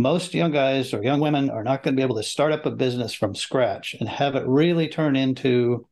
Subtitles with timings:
[0.00, 2.64] most young guys or young women are not going to be able to start up
[2.64, 5.86] a business from scratch and have it really turn into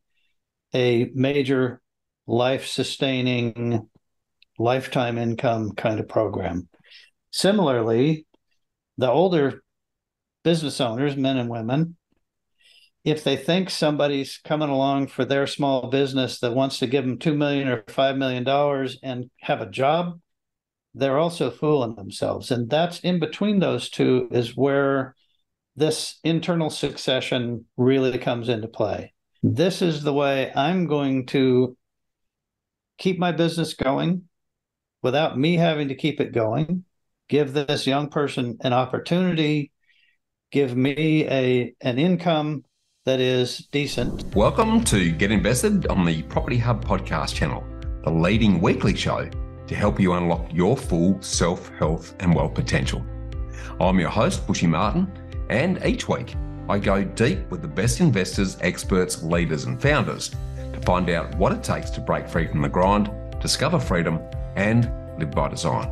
[0.75, 1.83] a major
[2.27, 3.87] life sustaining
[4.59, 6.69] lifetime income kind of program.
[7.33, 8.27] Similarly,
[8.97, 9.63] the older
[10.43, 11.97] business owners, men and women,
[13.05, 17.19] if they think somebody's coming along for their small business that wants to give them
[17.19, 20.19] two million or five million dollars and have a job,
[20.95, 22.51] they're also fooling themselves.
[22.51, 25.15] And that's in between those two is where
[25.77, 29.15] this internal succession really comes into play.
[29.43, 31.77] This is the way I'm going to
[32.99, 34.23] keep my business going
[35.03, 36.85] without me having to keep it going,
[37.29, 39.71] give this young person an opportunity,
[40.51, 42.65] give me a an income
[43.05, 44.25] that is decent.
[44.35, 47.65] Welcome to Get Invested on the Property Hub podcast channel,
[48.03, 49.31] the leading weekly show
[49.69, 53.05] to help you unlock your full self, health, and wealth potential.
[53.81, 55.11] I'm your host, Bushy Martin,
[55.51, 56.35] and each week
[56.69, 61.53] I go deep with the best investors, experts, leaders, and founders to find out what
[61.53, 64.21] it takes to break free from the grind, discover freedom,
[64.57, 65.91] and live by design.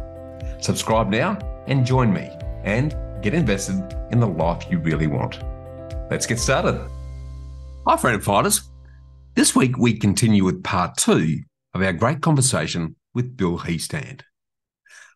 [0.61, 2.31] Subscribe now and join me
[2.65, 5.41] and get invested in the life you really want.
[6.11, 6.81] Let's get started.
[7.87, 8.71] Hi, freedom fighters.
[9.35, 11.41] This week we continue with part two
[11.75, 14.21] of our great conversation with Bill Heestand.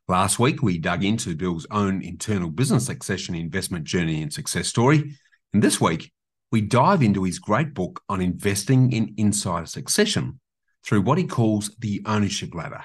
[0.08, 5.18] Last week, we dug into Bill's own internal business succession investment journey and success story.
[5.52, 6.10] And this week,
[6.50, 10.40] we dive into his great book on investing in insider succession
[10.82, 12.82] through what he calls the ownership ladder,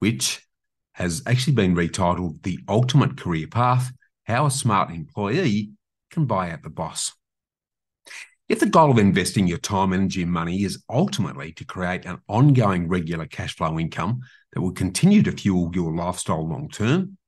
[0.00, 0.46] which
[0.92, 3.90] has actually been retitled The Ultimate Career Path
[4.24, 5.70] How a Smart Employee
[6.10, 7.14] Can Buy Out the Boss.
[8.50, 12.18] If the goal of investing your time, energy, and money is ultimately to create an
[12.28, 14.20] ongoing regular cash flow income
[14.52, 17.18] that will continue to fuel your lifestyle long term,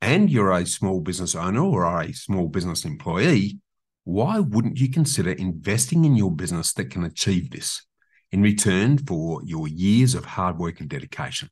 [0.00, 3.58] and you're a small business owner or are a small business employee,
[4.04, 7.84] why wouldn't you consider investing in your business that can achieve this
[8.32, 11.50] in return for your years of hard work and dedication?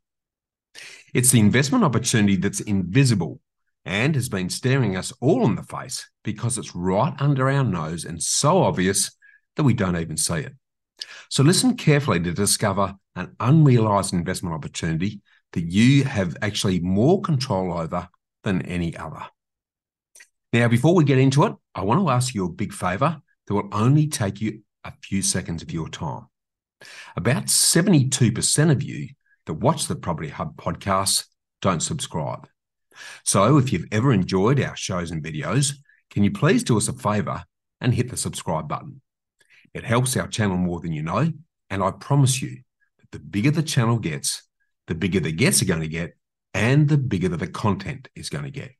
[1.13, 3.41] It's the investment opportunity that's invisible
[3.85, 8.05] and has been staring us all in the face because it's right under our nose
[8.05, 9.11] and so obvious
[9.57, 10.55] that we don't even see it.
[11.29, 15.21] So listen carefully to discover an unrealized investment opportunity
[15.53, 18.09] that you have actually more control over
[18.45, 19.23] than any other.
[20.53, 23.55] Now, before we get into it, I want to ask you a big favor that
[23.55, 26.27] will only take you a few seconds of your time.
[27.17, 29.09] About 72% of you
[29.47, 31.25] that watch the Property Hub podcast
[31.61, 32.49] don't subscribe.
[33.25, 35.75] So if you've ever enjoyed our shows and videos,
[36.11, 37.45] can you please do us a favor
[37.81, 39.01] and hit the subscribe button?
[39.75, 41.33] It helps our channel more than you know.
[41.71, 42.63] And I promise you
[42.99, 44.43] that the bigger the channel gets,
[44.87, 46.17] the bigger the guests are going to get,
[46.55, 48.73] and the bigger the content is going to get.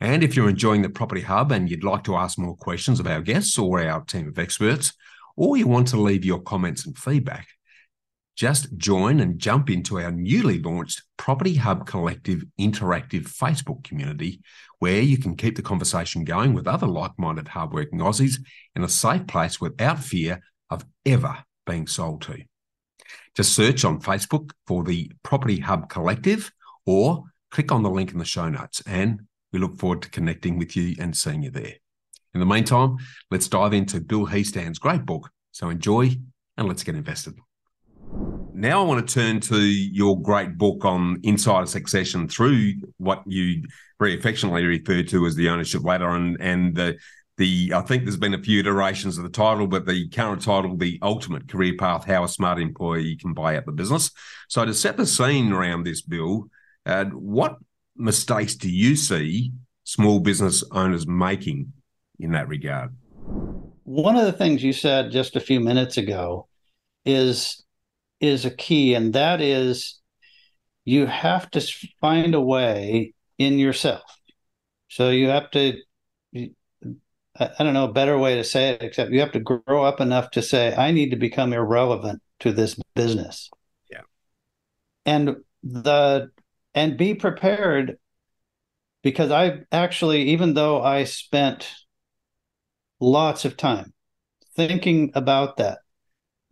[0.00, 3.06] And if you're enjoying the Property Hub and you'd like to ask more questions of
[3.06, 4.92] our guests or our team of experts,
[5.36, 7.46] or you want to leave your comments and feedback,
[8.36, 14.40] just join and jump into our newly launched Property Hub Collective interactive Facebook community,
[14.80, 18.38] where you can keep the conversation going with other like minded, hardworking Aussies
[18.74, 20.40] in a safe place without fear
[20.70, 22.42] of ever being sold to.
[23.36, 26.50] Just search on Facebook for the Property Hub Collective
[26.86, 29.20] or click on the link in the show notes, and
[29.52, 31.74] we look forward to connecting with you and seeing you there.
[32.34, 32.96] In the meantime,
[33.30, 35.30] let's dive into Bill Heestand's great book.
[35.52, 36.16] So enjoy
[36.56, 37.34] and let's get invested.
[38.52, 43.64] Now I want to turn to your great book on insider succession through what you
[43.98, 46.96] very affectionately refer to as the ownership ladder and and the
[47.36, 50.76] the I think there's been a few iterations of the title, but the current title,
[50.76, 54.10] the ultimate career path, how a smart employee can buy out the business.
[54.48, 56.48] So to set the scene around this bill,
[56.86, 57.56] uh, what
[57.96, 59.52] mistakes do you see
[59.82, 61.72] small business owners making
[62.20, 62.94] in that regard?
[63.82, 66.46] One of the things you said just a few minutes ago
[67.04, 67.63] is
[68.20, 70.00] is a key, and that is
[70.84, 71.60] you have to
[72.00, 74.02] find a way in yourself.
[74.88, 75.78] So you have to,
[76.34, 80.00] I don't know a better way to say it, except you have to grow up
[80.00, 83.50] enough to say, I need to become irrelevant to this business.
[83.90, 84.02] Yeah.
[85.06, 86.30] And the,
[86.74, 87.98] and be prepared
[89.02, 91.70] because I actually, even though I spent
[93.00, 93.92] lots of time
[94.54, 95.78] thinking about that,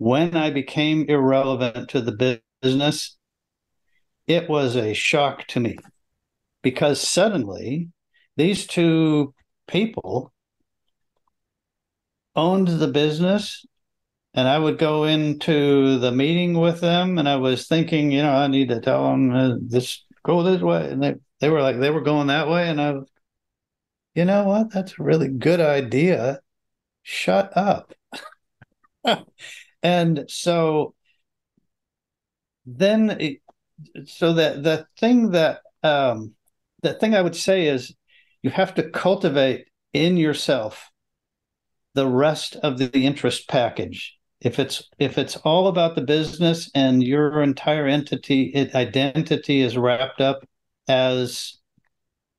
[0.03, 3.17] when I became irrelevant to the business,
[4.27, 5.77] it was a shock to me
[6.61, 7.89] because suddenly
[8.37, 9.33] these two
[9.69, 10.33] people
[12.35, 13.65] owned the business
[14.35, 18.33] and I would go into the meeting with them and I was thinking, you know,
[18.33, 21.79] I need to tell them uh, this go this way and they they were like
[21.79, 23.09] they were going that way and I was,
[24.17, 24.73] you know what?
[24.73, 26.41] That's a really good idea.
[27.05, 27.95] Shut up.
[29.83, 30.95] and so
[32.67, 33.39] then it,
[34.05, 36.33] so that the thing that um
[36.83, 37.95] the thing I would say is
[38.43, 40.91] you have to cultivate in yourself
[41.95, 44.17] the rest of the, interest package.
[44.41, 49.77] If it's if it's all about the business and your entire entity it, identity is
[49.77, 50.45] wrapped up
[50.89, 51.59] as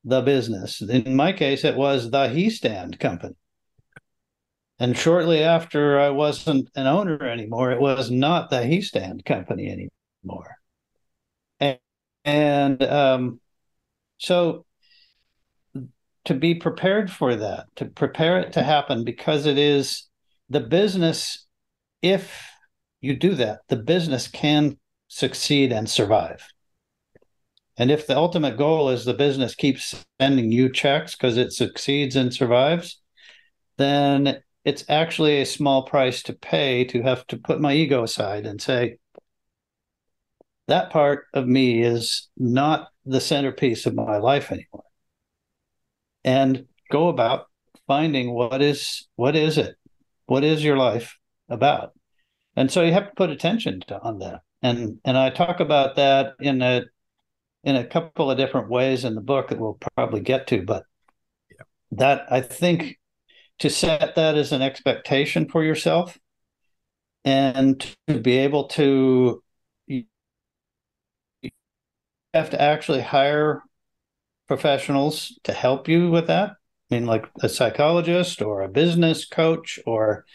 [0.04, 0.82] the business.
[0.82, 3.36] In my case it was the Heestand company
[4.80, 9.90] and shortly after i wasn't an owner anymore it was not the Heestand company
[10.24, 10.56] anymore
[11.60, 11.80] and,
[12.26, 13.40] and um,
[14.18, 14.66] so
[16.26, 20.08] to be prepared for that to prepare it to happen because it is
[20.50, 21.46] the business
[22.02, 22.54] if
[23.04, 24.78] you do that, the business can
[25.08, 26.48] succeed and survive.
[27.76, 32.16] And if the ultimate goal is the business keeps sending you checks because it succeeds
[32.16, 33.02] and survives,
[33.78, 38.46] then it's actually a small price to pay to have to put my ego aside
[38.46, 38.98] and say,
[40.68, 44.86] that part of me is not the centerpiece of my life anymore.
[46.24, 47.48] And go about
[47.86, 49.76] finding what is what is it?
[50.26, 51.18] What is your life?
[51.50, 51.94] about.
[52.56, 54.42] And so you have to put attention to, on that.
[54.62, 56.84] And and I talk about that in a
[57.64, 60.84] in a couple of different ways in the book that we'll probably get to, but
[61.50, 61.64] yeah.
[61.92, 62.98] that I think
[63.60, 66.18] to set that as an expectation for yourself
[67.24, 69.42] and to be able to
[69.88, 70.04] you
[72.34, 73.62] have to actually hire
[74.48, 76.52] professionals to help you with that.
[76.92, 80.26] I mean, like a psychologist or a business coach or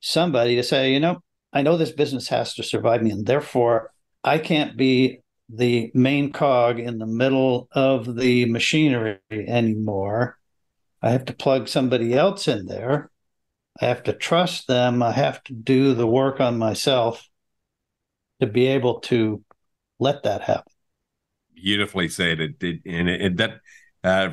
[0.00, 1.22] somebody to say, you know,
[1.52, 3.92] I know this business has to survive me, and therefore
[4.24, 10.37] I can't be the main cog in the middle of the machinery anymore.
[11.02, 13.10] I have to plug somebody else in there.
[13.80, 15.02] I have to trust them.
[15.02, 17.28] I have to do the work on myself
[18.40, 19.44] to be able to
[19.98, 20.72] let that happen.
[21.54, 22.40] Beautifully said.
[22.40, 23.60] It did, and it, it, that
[24.04, 24.30] uh,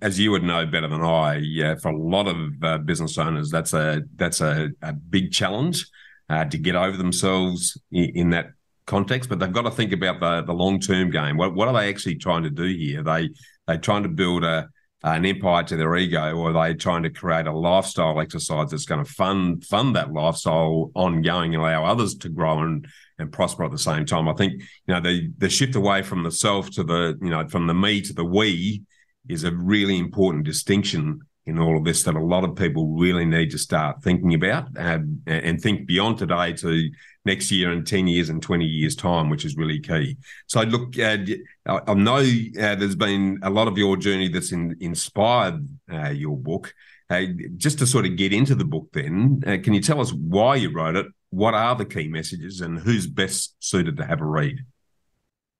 [0.00, 3.50] as you would know better than I, yeah, for a lot of uh, business owners,
[3.50, 5.86] that's a that's a, a big challenge
[6.28, 8.50] uh, to get over themselves in, in, that
[8.86, 9.28] context.
[9.28, 11.36] But they've got to think about the the long term game.
[11.36, 13.02] What what are they actually trying to do here?
[13.02, 13.30] They
[13.66, 14.68] they trying to build a
[15.04, 18.70] Uh, an empire to their ego, or are they trying to create a lifestyle exercise
[18.70, 22.84] that's going to fund fund that lifestyle ongoing and allow others to grow and
[23.16, 24.28] and prosper at the same time?
[24.28, 27.46] I think you know the the shift away from the self to the you know
[27.46, 28.82] from the me to the we
[29.28, 33.24] is a really important distinction in all of this that a lot of people really
[33.24, 36.90] need to start thinking about and, and think beyond today to
[37.28, 40.16] next year and 10 years and 20 years time which is really key.
[40.46, 41.18] So look uh,
[41.66, 46.36] i know uh, there's been a lot of your journey that's in, inspired uh, your
[46.36, 46.74] book.
[47.10, 47.24] Uh,
[47.56, 50.56] just to sort of get into the book then uh, can you tell us why
[50.56, 51.06] you wrote it?
[51.30, 54.56] What are the key messages and who's best suited to have a read?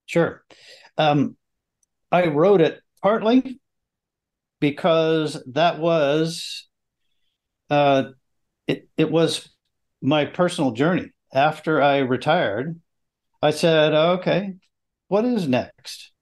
[0.07, 0.43] Sure.
[0.97, 1.37] Um,
[2.11, 3.61] i wrote it partly
[4.61, 6.67] because that was
[7.71, 8.05] uh,
[8.67, 9.51] it, it was
[10.01, 12.81] my personal journey after i retired
[13.43, 14.55] i said okay
[15.09, 16.13] what is next?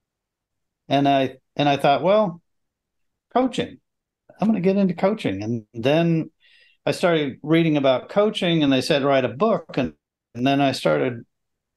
[0.89, 2.41] And i and i thought well
[3.35, 3.79] coaching.
[4.41, 5.43] I'm going to get into coaching.
[5.43, 6.31] And then
[6.87, 9.77] i started reading about coaching and they said write a book.
[9.77, 9.95] And,
[10.35, 11.25] and then i started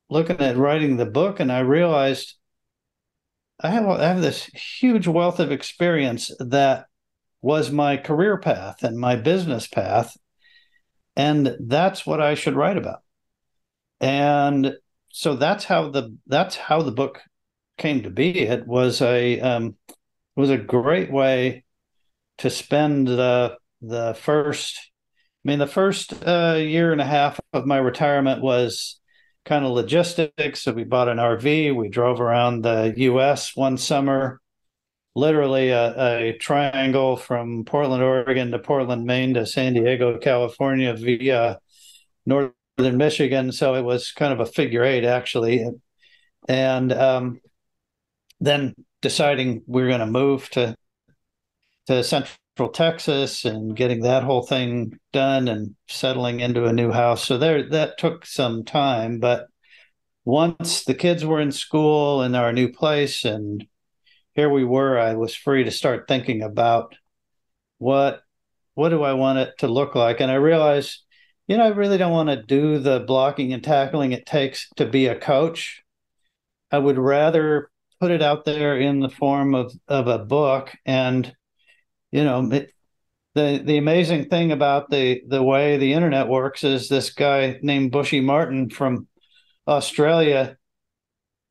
[0.09, 2.36] looking at writing the book and i realized
[3.62, 6.86] I have I have this huge wealth of experience that
[7.41, 10.15] was my career path and my business path,
[11.15, 13.00] and that's what I should write about.
[14.00, 14.75] And
[15.12, 17.22] so that's how the that's how the book
[17.77, 18.39] came to be.
[18.39, 21.63] It was a um, it was a great way
[22.39, 24.79] to spend the the first.
[25.46, 29.00] I mean, the first uh, year and a half of my retirement was
[29.46, 30.62] kind of logistics.
[30.62, 31.75] So we bought an RV.
[31.75, 33.56] We drove around the U.S.
[33.56, 34.41] one summer,
[35.15, 41.58] literally a, a, triangle from Portland, Oregon to Portland, Maine to San Diego, California via
[42.25, 43.51] northern Michigan.
[43.51, 45.65] So it was kind of a figure eight, actually.
[46.48, 47.41] And um,
[48.39, 50.75] then deciding we we're going to move to
[51.88, 57.25] to Central Texas and getting that whole thing done and settling into a new house.
[57.25, 59.48] So there that took some time, but
[60.25, 63.65] once the kids were in school in our new place and
[64.33, 66.95] here we were, I was free to start thinking about
[67.77, 68.21] what
[68.75, 70.21] what do I want it to look like?
[70.21, 71.03] And I realized,
[71.50, 74.86] you know, I really don't want to do the blocking and tackling it takes to
[74.86, 75.84] be a coach.
[76.72, 81.36] I would rather put it out there in the form of, of a book and
[82.12, 82.72] you know, it,
[83.36, 87.91] the the amazing thing about the the way the internet works is this guy named
[87.91, 89.08] Bushy Martin from
[89.68, 90.58] Australia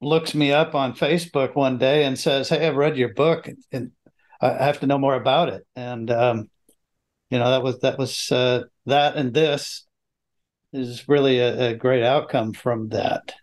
[0.01, 3.93] looks me up on Facebook one day and says, "Hey, I've read your book and
[4.41, 6.51] I have to know more about it." And um,
[7.31, 9.87] you know, that was that was uh, that and this
[10.73, 13.35] is really a, a, great outcome from that.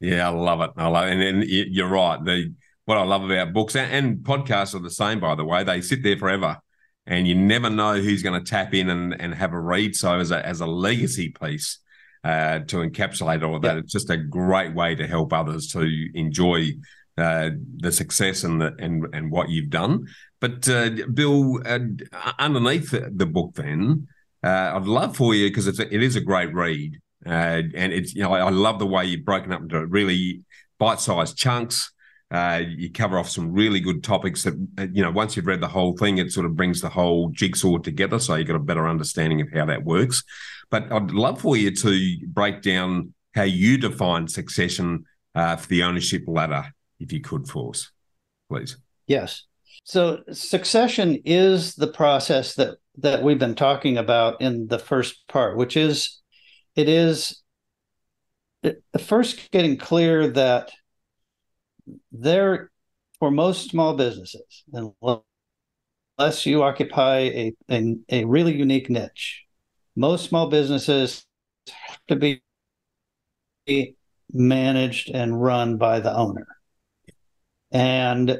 [0.00, 0.70] Yeah, I love it.
[0.76, 1.20] I love it.
[1.20, 2.22] And, you're right.
[2.22, 2.52] The
[2.84, 5.64] what I love about books and, and podcasts are the same, by the way.
[5.64, 6.58] They sit there forever
[7.06, 9.94] and you never know who's going to tap in and, and have a read.
[9.94, 11.78] So as a as a legacy piece
[12.22, 16.08] uh, to encapsulate all of that, it's just a great way to help others to
[16.14, 16.72] enjoy
[17.16, 20.06] uh, the success and the and and what you've done.
[20.40, 21.78] But uh, Bill, uh,
[22.38, 24.08] underneath the book, then
[24.44, 27.92] uh, I'd love for you because it's a, it is a great read, uh, and
[27.92, 30.42] it's you know I love the way you've broken up into really
[30.78, 31.90] bite-sized chunks.
[32.30, 35.60] Uh, you cover off some really good topics that uh, you know once you've read
[35.60, 38.60] the whole thing, it sort of brings the whole jigsaw together, so you got a
[38.60, 40.22] better understanding of how that works.
[40.70, 45.82] But I'd love for you to break down how you define succession uh, for the
[45.82, 46.66] ownership ladder,
[47.00, 47.90] if you could, for us,
[48.50, 48.76] please.
[49.06, 49.44] Yes.
[49.84, 55.56] So succession is the process that that we've been talking about in the first part,
[55.56, 56.20] which is
[56.76, 57.42] it is
[58.98, 60.70] first getting clear that
[62.12, 62.70] there
[63.18, 69.44] for most small businesses, unless you occupy a, a, a really unique niche,
[69.96, 71.24] most small businesses
[71.68, 72.42] have to be
[74.32, 76.46] managed and run by the owner.
[77.70, 78.38] And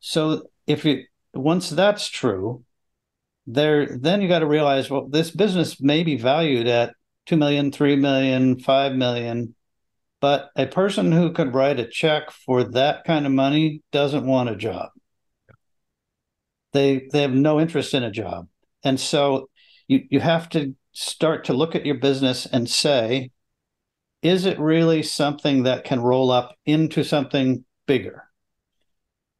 [0.00, 2.64] so if you once that's true,
[3.46, 6.94] there then you got to realize well this business may be valued at
[7.26, 9.54] 2 million 3 million 5 million
[10.24, 14.48] but a person who could write a check for that kind of money doesn't want
[14.48, 14.88] a job.
[16.72, 18.48] They they have no interest in a job.
[18.82, 19.50] And so
[19.86, 23.32] you, you have to start to look at your business and say,
[24.22, 28.24] is it really something that can roll up into something bigger?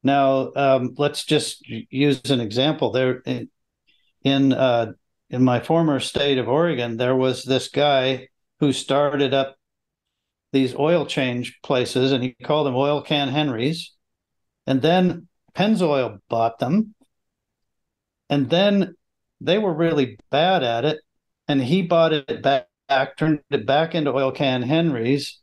[0.03, 2.91] Now, um, let's just use an example.
[2.91, 3.23] There,
[4.25, 4.93] in uh,
[5.31, 8.29] in my former state of Oregon, there was this guy
[8.61, 9.57] who started up
[10.53, 13.93] these oil change places, and he called them Oil Can Henrys.
[14.67, 16.95] And then Pennzoil bought them.
[18.31, 18.95] And then
[19.41, 21.01] they were really bad at it.
[21.49, 25.41] And he bought it back, turned it back into Oil Can Henrys,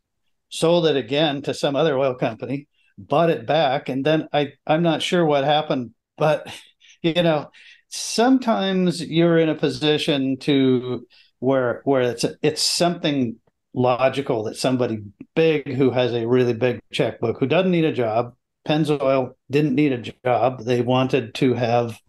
[0.49, 3.89] sold it again to some other oil company, bought it back.
[3.89, 6.47] And then I, I'm not sure what happened, but
[7.01, 7.51] you know,
[7.91, 11.05] sometimes you're in a position to
[11.39, 13.35] where where it's it's something
[13.73, 15.01] logical that somebody
[15.35, 18.33] big who has a really big checkbook who doesn't need a job
[18.67, 20.63] pennzoil didn't need a job.
[20.63, 21.99] They wanted to have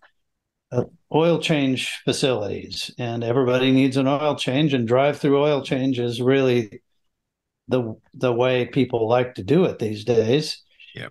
[0.70, 5.98] uh, oil change facilities and everybody needs an oil change and drive through oil change
[5.98, 6.82] is really
[7.68, 10.62] the the way people like to do it these days.
[10.94, 11.08] Yeah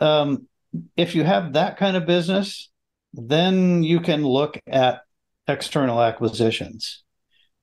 [0.00, 0.48] um,
[0.96, 2.70] if you have that kind of business
[3.12, 5.02] then you can look at
[5.48, 7.02] external acquisitions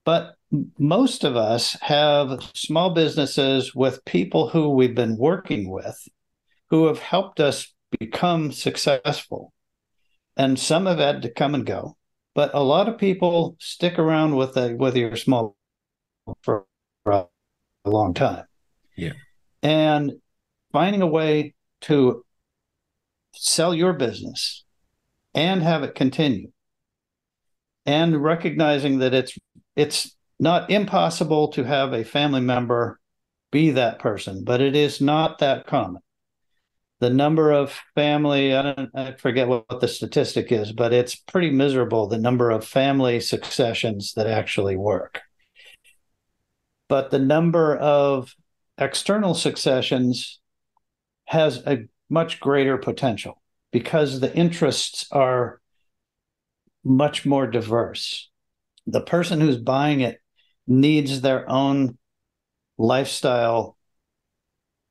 [0.05, 0.35] but
[0.79, 6.07] most of us have small businesses with people who we've been working with
[6.69, 9.53] who have helped us become successful.
[10.37, 11.97] And some have had to come and go,
[12.33, 15.57] but a lot of people stick around with a with your small
[16.41, 16.65] for
[17.05, 17.25] a
[17.85, 18.45] long time.
[18.95, 19.13] Yeah.
[19.61, 20.13] And
[20.71, 22.23] finding a way to
[23.33, 24.63] sell your business
[25.33, 26.51] and have it continue
[27.89, 29.37] and recognizing that it's
[29.75, 32.99] it's not impossible to have a family member
[33.51, 36.01] be that person, but it is not that common.
[36.99, 41.49] The number of family, I, don't, I forget what, the statistic is, but it's pretty
[41.49, 45.21] miserable the number of family successions that actually work.
[46.89, 48.35] But the number of
[48.77, 50.39] external successions
[51.25, 55.61] has a much greater potential because the interests are
[56.83, 58.29] much more diverse
[58.91, 60.19] the person who's buying it
[60.67, 61.97] needs their own
[62.77, 63.77] lifestyle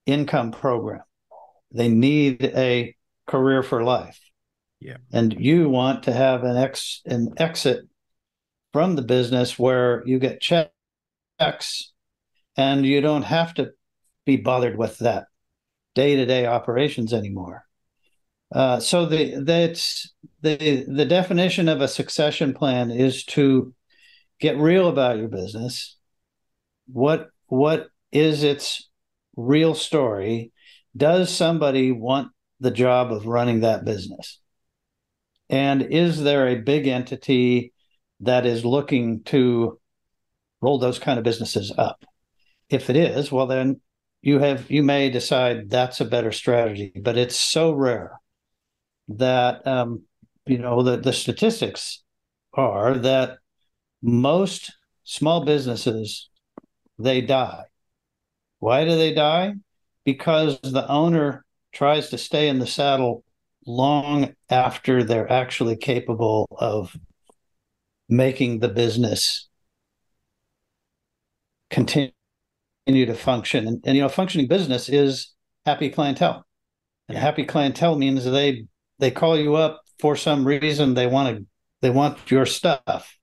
[0.06, 1.02] income program.
[1.72, 2.94] They need a
[3.26, 4.18] career for life.
[4.80, 4.98] Yeah.
[5.12, 7.84] And you want to have an ex an exit
[8.72, 11.92] from the business where you get checks
[12.56, 13.72] and you don't have to
[14.24, 15.26] be bothered with that
[15.94, 17.64] day-to-day operations anymore.
[18.50, 23.74] Uh, so the that's the the definition of a succession plan is to
[24.40, 25.96] get real about your business.
[26.86, 28.88] What what is its
[29.36, 30.52] real story?
[30.96, 34.40] Does somebody want the job of running that business?
[35.50, 37.72] And is there a big entity
[38.20, 39.78] that is looking to
[40.60, 42.04] roll those kind of businesses up?
[42.68, 43.80] If it is, well, then
[44.22, 48.18] you have you may decide that's a better strategy, but it's so rare
[49.08, 50.02] that um,
[50.46, 52.02] you know the, the statistics
[52.54, 53.38] are that
[54.02, 54.72] most
[55.04, 56.28] small businesses
[56.98, 57.64] they die.
[58.58, 59.54] Why do they die?
[60.04, 63.24] Because the owner tries to stay in the saddle
[63.66, 66.96] long after they're actually capable of
[68.08, 69.48] making the business
[71.70, 72.12] continue
[72.84, 73.66] to function.
[73.66, 75.34] And, and you know, functioning business is
[75.66, 76.44] happy clientele.
[77.08, 78.64] And happy clientele means they
[78.98, 81.46] they call you up for some reason they want to
[81.80, 83.16] they want your stuff.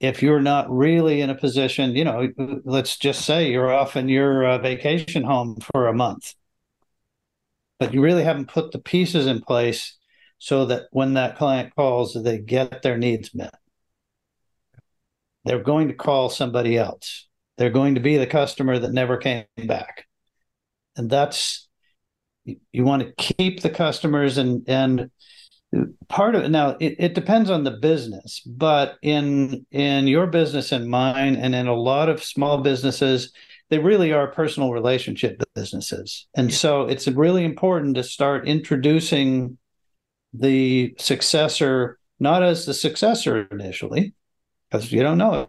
[0.00, 2.28] If you're not really in a position you know
[2.64, 6.34] let's just say you're off in your uh, vacation home for a month.
[7.78, 9.96] But you really haven't put the pieces in place
[10.38, 13.54] so that when that client calls they get their needs met.
[15.44, 17.26] They're going to call somebody else.
[17.56, 20.06] They're going to be the customer that never came back.
[20.96, 21.67] And that's
[22.72, 25.10] you want to keep the customers and and
[26.08, 30.72] part of it now it, it depends on the business but in in your business
[30.72, 33.32] and mine and in a lot of small businesses
[33.70, 36.26] they really are personal relationship businesses.
[36.34, 39.58] And so it's really important to start introducing
[40.32, 44.12] the successor not as the successor initially
[44.70, 45.48] because you don't know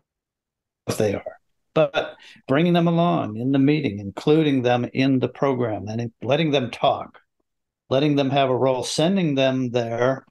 [0.88, 1.39] if they are
[1.74, 2.16] but
[2.48, 7.20] bringing them along in the meeting, including them in the program, and letting them talk,
[7.90, 10.26] letting them have a role, sending them there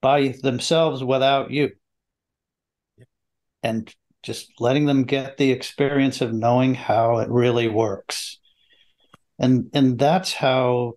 [0.00, 1.70] by themselves without you,
[3.62, 8.38] and just letting them get the experience of knowing how it really works.
[9.38, 10.94] And and that's how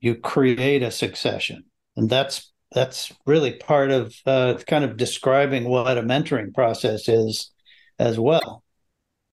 [0.00, 1.64] you create a succession.
[1.96, 7.50] And that's that's really part of uh, kind of describing what a mentoring process is
[7.98, 8.62] as well.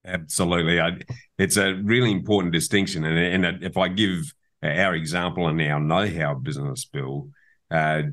[0.06, 0.80] Absolutely.
[0.80, 1.00] I,
[1.38, 3.06] it's a really important distinction.
[3.06, 7.30] And, and if I give our example and our know how business, Bill,
[7.72, 8.04] uh,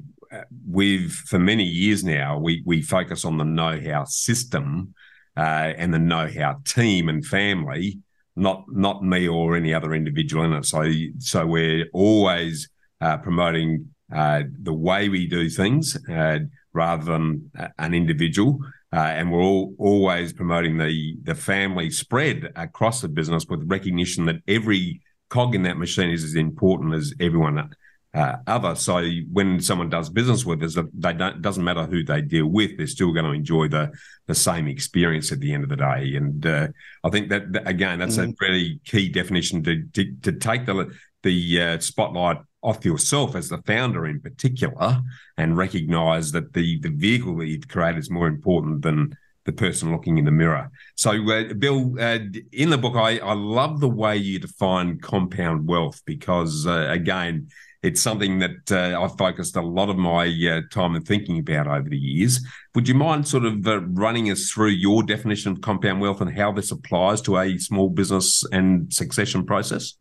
[0.66, 4.94] we've for many years now, we, we focus on the know how system
[5.36, 7.98] uh, and the know how team and family,
[8.36, 10.64] not not me or any other individual in it.
[10.64, 16.38] So, so we're always uh, promoting uh, the way we do things uh,
[16.72, 18.58] rather than an individual.
[18.94, 24.26] Uh, and we're all, always promoting the the family spread across the business with recognition
[24.26, 25.00] that every
[25.30, 27.70] cog in that machine is as important as everyone
[28.14, 28.74] uh, other.
[28.74, 29.02] So
[29.32, 32.86] when someone does business with us, they don't doesn't matter who they deal with, they're
[32.86, 33.92] still going to enjoy the
[34.26, 36.14] the same experience at the end of the day.
[36.16, 36.68] And uh,
[37.02, 38.30] I think that, that again, that's mm-hmm.
[38.30, 43.48] a really key definition to to, to take the the uh, spotlight off yourself as
[43.48, 45.00] the founder in particular
[45.36, 49.90] and recognize that the the vehicle that you've created is more important than the person
[49.90, 50.70] looking in the mirror.
[50.94, 52.18] So, uh, Bill, uh,
[52.52, 57.48] in the book, I, I love the way you define compound wealth because, uh, again,
[57.82, 61.66] it's something that uh, I've focused a lot of my uh, time and thinking about
[61.66, 62.40] over the years.
[62.76, 66.32] Would you mind sort of uh, running us through your definition of compound wealth and
[66.32, 69.94] how this applies to a small business and succession process?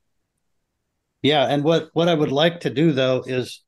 [1.21, 3.63] Yeah, and what what I would like to do though is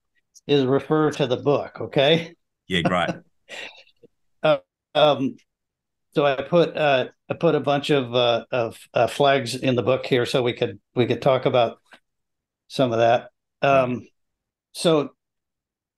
[0.47, 1.79] is refer to the book.
[1.79, 2.35] Okay.
[2.67, 3.09] Yeah, great.
[4.43, 4.57] uh,
[4.95, 5.37] um,
[6.15, 9.83] so I put uh, I put a bunch of uh, of uh, flags in the
[9.83, 11.79] book here, so we could we could talk about
[12.67, 13.29] some of that.
[13.61, 14.07] Um,
[14.73, 15.09] so,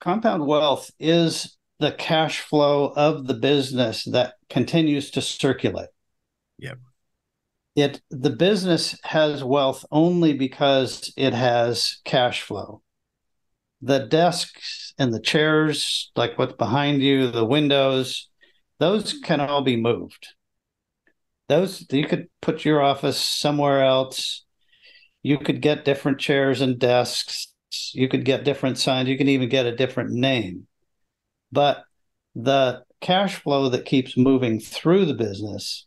[0.00, 5.88] compound wealth is the cash flow of the business that continues to circulate.
[6.58, 6.78] Yep
[7.76, 12.82] it the business has wealth only because it has cash flow.
[13.82, 18.28] The desks and the chairs like what's behind you the windows
[18.78, 20.28] those can all be moved.
[21.48, 24.44] Those you could put your office somewhere else.
[25.22, 27.52] You could get different chairs and desks.
[27.92, 29.08] You could get different signs.
[29.08, 30.66] You can even get a different name.
[31.52, 31.84] But
[32.34, 35.86] the cash flow that keeps moving through the business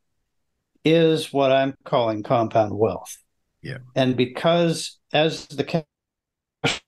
[0.86, 3.18] is what I'm calling compound wealth.
[3.62, 3.80] Yeah.
[3.96, 6.82] And because as the cash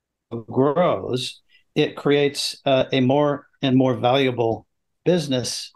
[0.47, 1.41] grows,
[1.75, 4.67] it creates uh, a more and more valuable
[5.05, 5.71] business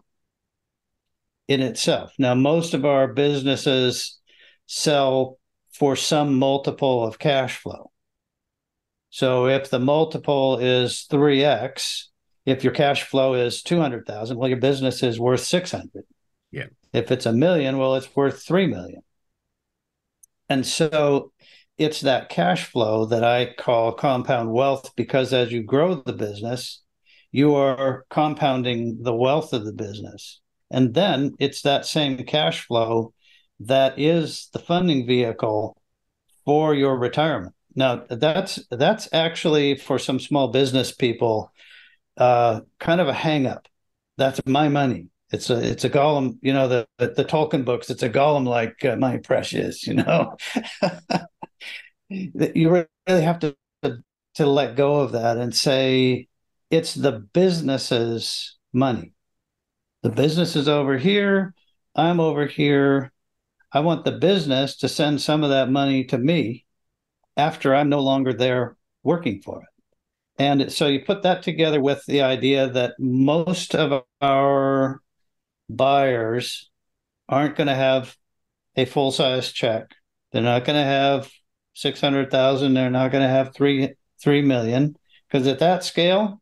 [1.48, 2.14] in itself.
[2.18, 4.20] Now, most of our businesses
[4.66, 5.38] sell
[5.74, 7.92] for some multiple of cash flow.
[9.10, 12.06] So if the multiple is 3x,
[12.46, 16.04] if your cash flow is 200,000, well your business is worth 600.
[16.52, 16.66] Yeah.
[16.96, 19.02] If it's a million, well, it's worth three million.
[20.48, 21.34] And so
[21.78, 26.82] it's that cash flow that I call compound wealth because as you grow the business,
[27.32, 30.40] you are compounding the wealth of the business.
[30.72, 33.14] And then it's that same cash flow
[33.60, 35.76] that is the funding vehicle
[36.46, 37.56] for your retirement.
[37.76, 41.52] Now that's that's actually for some small business people
[42.16, 43.66] uh, kind of a hangup.
[44.18, 45.10] That's my money.
[45.32, 47.90] It's a it's a Gollum, you know, the the, the Tolkien books.
[47.90, 50.38] It's a Gollum like uh, my precious, you know.
[52.10, 53.56] you really have to
[54.36, 56.28] to let go of that and say
[56.70, 59.14] it's the business's money.
[60.04, 61.54] The business is over here.
[61.96, 63.12] I'm over here.
[63.72, 66.66] I want the business to send some of that money to me
[67.38, 69.68] after I'm no longer there working for it.
[70.38, 75.02] And so you put that together with the idea that most of our
[75.70, 76.70] buyers
[77.28, 78.16] aren't going to have
[78.76, 79.92] a full size check.
[80.32, 81.32] They're not going to have
[81.74, 82.74] 600,000.
[82.74, 84.96] They're not going to have three, 3 million.
[85.28, 86.42] Because at that scale,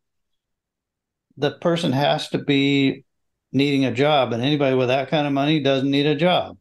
[1.37, 3.05] the person has to be
[3.51, 4.33] needing a job.
[4.33, 6.57] And anybody with that kind of money doesn't need a job.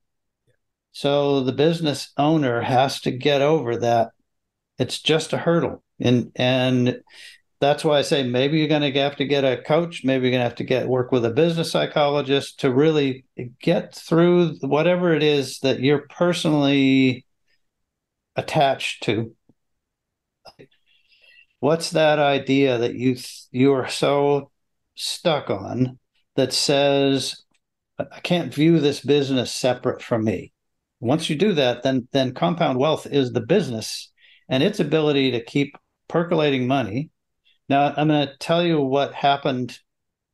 [0.93, 4.11] So the business owner has to get over that.
[4.79, 5.83] It's just a hurdle.
[5.99, 7.01] And, and
[7.63, 10.03] that's why I say maybe you're going to have to get a coach.
[10.03, 13.25] Maybe you're going to have to get work with a business psychologist to really
[13.61, 17.25] get through whatever it is that you're personally
[18.35, 19.37] attached to.
[21.61, 23.17] What's that idea that you
[23.53, 24.51] you are so
[24.97, 26.01] stuck on
[26.35, 27.45] that says
[27.97, 30.53] I can't view this business separate from me?
[30.99, 34.11] Once you do that, then then compound wealth is the business
[34.49, 35.77] and its ability to keep
[36.09, 37.12] percolating money
[37.73, 39.79] now, I'm going to tell you what happened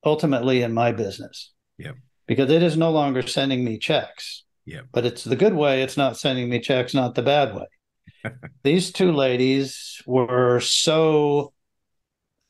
[0.05, 1.53] ultimately in my business.
[1.79, 1.93] Yeah.
[2.27, 4.45] Because it is no longer sending me checks.
[4.67, 4.81] Yeah.
[4.93, 5.83] But it's the good way.
[5.83, 8.33] It's not sending me checks, not the bad way.
[8.65, 11.53] These two ladies were so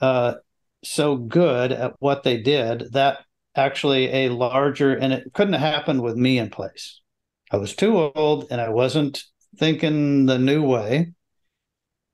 [0.00, 0.34] uh,
[0.82, 3.18] so good at what they did that
[3.54, 7.02] actually a larger and it couldn't have happened with me in place.
[7.50, 9.22] I was too old and I wasn't
[9.58, 11.12] thinking the new way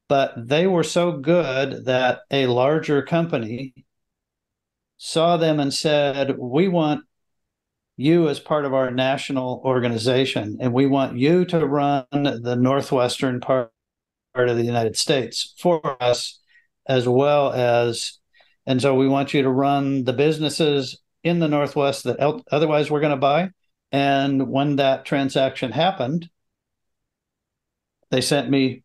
[0.08, 3.74] but they were so good that a larger company
[4.96, 7.04] saw them and said, We want
[7.96, 13.40] you as part of our national organization, and we want you to run the northwestern
[13.40, 13.72] part,
[14.34, 16.40] part of the United States for us,
[16.86, 18.18] as well as,
[18.66, 22.90] and so we want you to run the businesses in the Northwest that el- otherwise
[22.90, 23.50] we're going to buy.
[23.92, 26.28] And when that transaction happened,
[28.10, 28.82] they sent me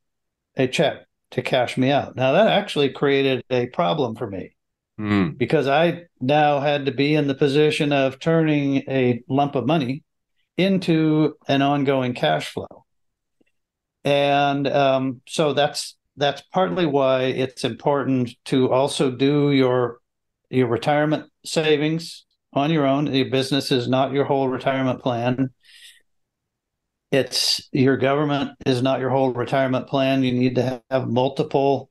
[0.56, 2.16] a check to cash me out.
[2.16, 4.56] Now that actually created a problem for me
[5.00, 5.38] mm.
[5.38, 10.04] because I now had to be in the position of turning a lump of money
[10.58, 12.86] into an ongoing cash flow.
[14.04, 20.00] And um, so that's that's partly why it's important to also do your
[20.50, 23.14] your retirement savings on your own.
[23.14, 25.50] Your business is not your whole retirement plan
[27.12, 30.24] it's your government is not your whole retirement plan.
[30.24, 31.90] You need to have multiple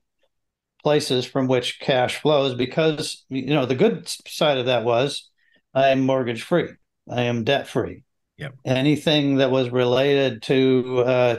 [0.82, 5.28] places from which cash flows because you know the good side of that was
[5.74, 6.68] I am mortgage free.
[7.10, 8.04] I am debt free.
[8.36, 8.54] Yep.
[8.64, 11.36] Anything that was related to uh,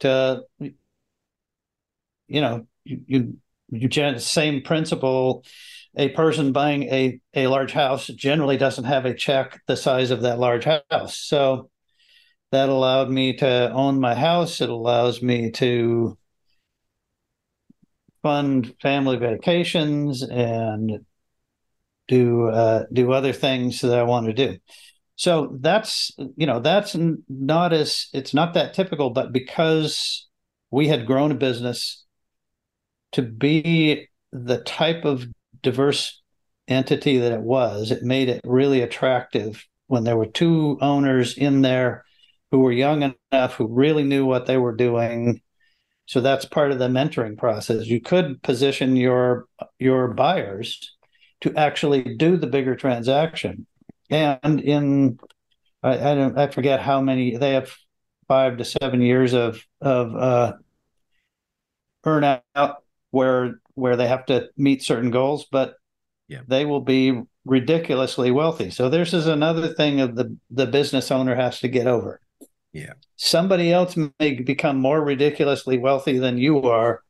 [0.00, 0.74] to you
[2.28, 3.38] know you you,
[3.70, 5.44] you same principle.
[5.98, 10.20] A person buying a a large house generally doesn't have a check the size of
[10.22, 11.16] that large house.
[11.16, 11.70] So
[12.52, 14.60] that allowed me to own my house.
[14.60, 16.16] It allows me to
[18.22, 21.04] fund family vacations and
[22.08, 24.58] do uh, do other things that I want to do.
[25.16, 26.96] So that's you know that's
[27.28, 30.26] not as it's not that typical, but because
[30.70, 32.04] we had grown a business
[33.12, 35.26] to be the type of
[35.62, 36.20] diverse
[36.68, 41.62] entity that it was, it made it really attractive when there were two owners in
[41.62, 42.04] there
[42.50, 45.40] who were young enough who really knew what they were doing.
[46.06, 47.86] So that's part of the mentoring process.
[47.86, 49.46] You could position your
[49.78, 50.94] your buyers
[51.40, 53.66] to actually do the bigger transaction.
[54.10, 55.18] And in
[55.82, 57.74] i i, don't, I forget how many they have
[58.28, 60.52] five to seven years of of uh
[62.04, 65.74] earn out where where they have to meet certain goals but
[66.28, 66.40] yeah.
[66.46, 68.70] they will be ridiculously wealthy.
[68.70, 72.20] So this is another thing of the the business owner has to get over
[72.76, 72.92] yeah.
[73.16, 77.02] Somebody else may become more ridiculously wealthy than you are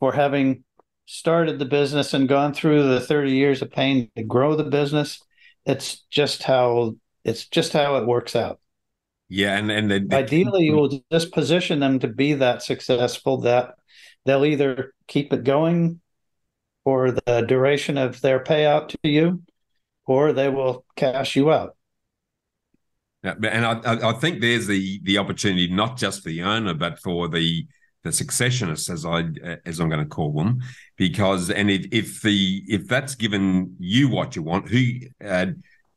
[0.00, 0.64] for having
[1.04, 5.22] started the business and gone through the 30 years of pain to grow the business.
[5.66, 8.58] It's just how it's just how it works out.
[9.28, 13.74] Yeah, and and the, ideally, you will just position them to be that successful that
[14.24, 16.00] they'll either keep it going
[16.84, 19.42] for the duration of their payout to you,
[20.06, 21.75] or they will cash you out.
[23.24, 26.98] Yeah, and I, I think there's the the opportunity not just for the owner, but
[27.00, 27.66] for the
[28.04, 29.24] the successionists, as I
[29.64, 30.60] as I'm going to call them,
[30.96, 34.92] because and if, if the if that's given you what you want, who
[35.24, 35.46] uh,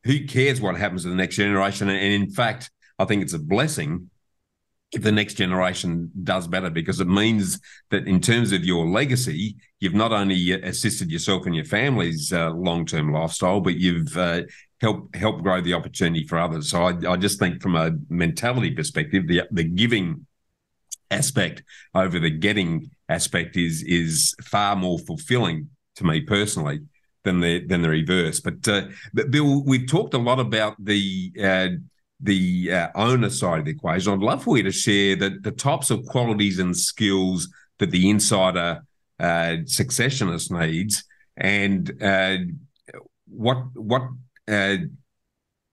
[0.04, 1.90] who cares what happens to the next generation?
[1.90, 4.10] And in fact, I think it's a blessing
[4.94, 7.60] the next generation does better because it means
[7.92, 12.50] that in terms of your legacy you've not only assisted yourself and your family's uh,
[12.52, 14.42] long-term lifestyle but you've uh,
[14.82, 16.70] helped help grow the opportunity for others.
[16.70, 20.26] So I, I, just think from a mentality perspective the the giving
[21.12, 26.80] aspect over the getting aspect is is far more fulfilling to me personally
[27.24, 28.40] than the than the reverse.
[28.40, 31.68] But, uh, but bill we've talked a lot about the uh,
[32.22, 35.52] the uh, owner side of the equation, I'd love for you to share the, the
[35.52, 38.82] types of qualities and skills that the insider
[39.20, 41.04] uh, successionist needs,
[41.38, 42.38] and uh,
[43.28, 44.04] what what
[44.48, 44.78] uh,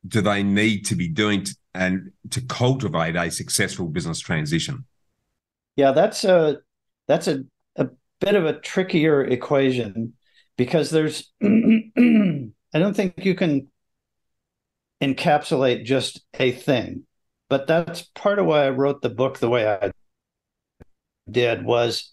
[0.07, 4.85] do they need to be doing to, and to cultivate a successful business transition?
[5.77, 6.59] Yeah, that's a
[7.07, 7.45] that's a,
[7.77, 7.89] a
[8.21, 10.15] bit of a trickier equation
[10.57, 13.69] because there's I don't think you can
[15.03, 17.05] encapsulate just a thing.
[17.49, 19.93] But that's part of why I wrote the book the way I
[21.31, 22.13] did was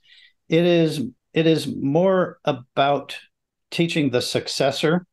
[0.50, 1.02] it is
[1.34, 3.18] it is more about
[3.72, 5.06] teaching the successor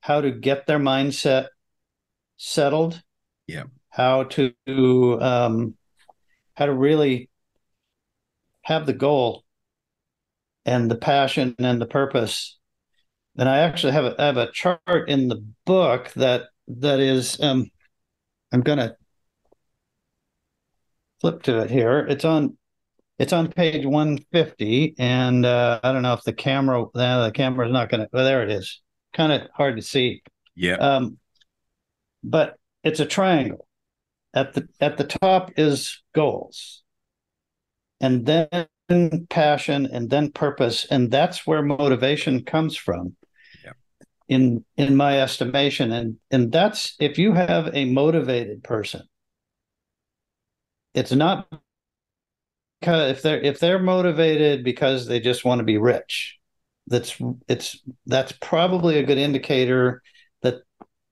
[0.00, 1.48] how to get their mindset
[2.36, 3.02] settled.
[3.46, 3.64] Yeah.
[3.88, 4.52] How to
[5.20, 5.74] um,
[6.54, 7.28] how to really
[8.62, 9.44] have the goal
[10.64, 12.60] and the passion and the purpose
[13.40, 17.40] and I actually have a, I have a chart in the book that that is
[17.40, 17.70] um,
[18.52, 18.96] I'm gonna
[21.20, 22.06] flip to it here.
[22.08, 22.56] It's on
[23.18, 27.72] it's on page 150, and uh, I don't know if the camera uh, the camera's
[27.72, 28.08] not gonna.
[28.12, 28.80] Well, there it is.
[29.12, 30.22] Kind of hard to see.
[30.54, 30.76] Yeah.
[30.76, 31.18] Um,
[32.22, 33.66] but it's a triangle.
[34.32, 36.82] At the at the top is goals,
[38.00, 43.16] and then passion, and then purpose, and that's where motivation comes from
[44.30, 45.92] in in my estimation.
[45.92, 49.02] And and that's if you have a motivated person
[50.94, 51.46] it's not
[52.80, 56.38] because if they're if they're motivated because they just want to be rich
[56.86, 57.16] that's
[57.48, 60.02] it's that's probably a good indicator
[60.42, 60.56] that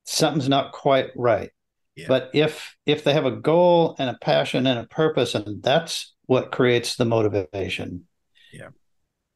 [0.04, 1.50] something's not quite right.
[1.94, 2.06] Yeah.
[2.08, 6.14] but if if they have a goal and a passion and a purpose and that's
[6.26, 8.06] what creates the motivation
[8.52, 8.68] yeah.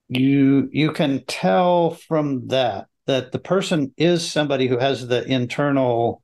[0.09, 6.23] you you can tell from that that the person is somebody who has the internal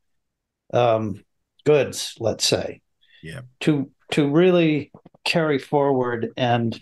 [0.73, 1.25] um,
[1.64, 2.81] goods, let's say,
[3.23, 4.91] yeah, to to really
[5.25, 6.81] carry forward and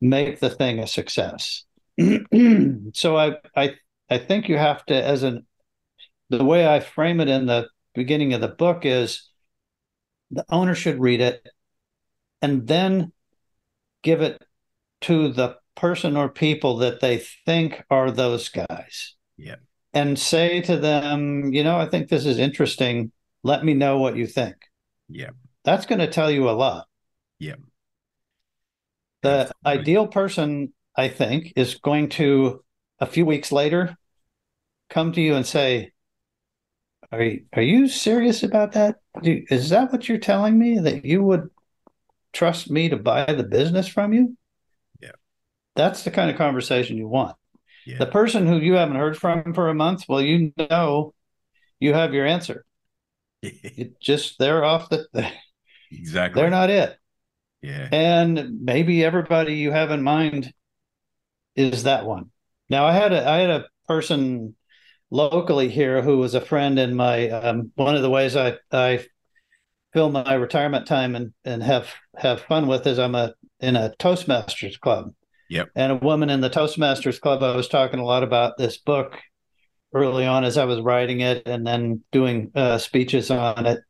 [0.00, 1.64] make the thing a success.
[1.98, 3.74] so I I
[4.08, 5.46] I think you have to, as an
[6.28, 9.28] the way I frame it in the beginning of the book is
[10.30, 11.46] the owner should read it
[12.40, 13.12] and then
[14.02, 14.42] give it
[15.02, 19.16] to the person or people that they think are those guys.
[19.40, 19.56] Yeah.
[19.92, 23.10] And say to them, you know, I think this is interesting.
[23.42, 24.54] Let me know what you think.
[25.08, 25.30] Yeah.
[25.64, 26.86] That's going to tell you a lot.
[27.38, 27.56] Yeah.
[29.22, 29.80] The Absolutely.
[29.80, 32.62] ideal person, I think, is going to
[33.00, 33.96] a few weeks later
[34.88, 35.92] come to you and say,
[37.12, 38.96] "Are you, are you serious about that?
[39.22, 41.50] Do, is that what you're telling me that you would
[42.32, 44.36] trust me to buy the business from you?"
[45.00, 45.12] Yeah.
[45.76, 47.36] That's the kind of conversation you want.
[47.86, 47.98] Yeah.
[47.98, 51.14] The person who you haven't heard from for a month, well, you know,
[51.78, 52.64] you have your answer.
[53.42, 55.06] it just they're off the.
[55.90, 56.40] exactly.
[56.40, 56.96] They're not it.
[57.62, 57.88] Yeah.
[57.92, 60.52] And maybe everybody you have in mind
[61.56, 62.30] is that one.
[62.68, 64.54] Now, I had a I had a person
[65.10, 69.04] locally here who was a friend in my um, one of the ways I I
[69.92, 73.92] fill my retirement time and and have have fun with is I'm a in a
[73.98, 75.12] Toastmasters club.
[75.50, 75.70] Yep.
[75.74, 79.18] And a woman in the Toastmasters Club, I was talking a lot about this book
[79.92, 83.80] early on as I was writing it and then doing uh, speeches on it.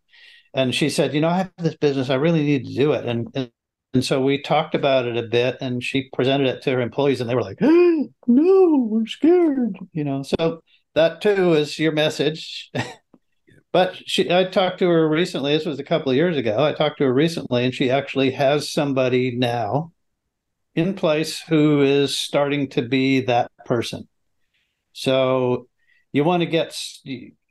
[0.55, 2.09] And she said, You know, I have this business.
[2.09, 3.05] I really need to do it.
[3.05, 3.53] And, and,
[3.93, 7.21] and so we talked about it a bit and she presented it to her employees
[7.21, 9.77] and they were like, No, we're scared.
[9.93, 10.63] You know, so
[10.95, 12.71] that too is your message.
[13.73, 15.53] but she, I talked to her recently.
[15.53, 16.65] This was a couple of years ago.
[16.65, 19.93] I talked to her recently and she actually has somebody now
[20.75, 24.09] in place who is starting to be that person.
[24.93, 25.69] So
[26.13, 26.77] you want to get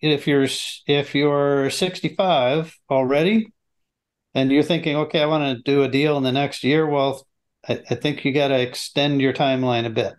[0.01, 0.47] if you're
[0.87, 3.51] if you're 65 already,
[4.33, 6.85] and you're thinking, okay, I want to do a deal in the next year.
[6.85, 7.25] Well,
[7.67, 10.13] I, I think you got to extend your timeline a bit.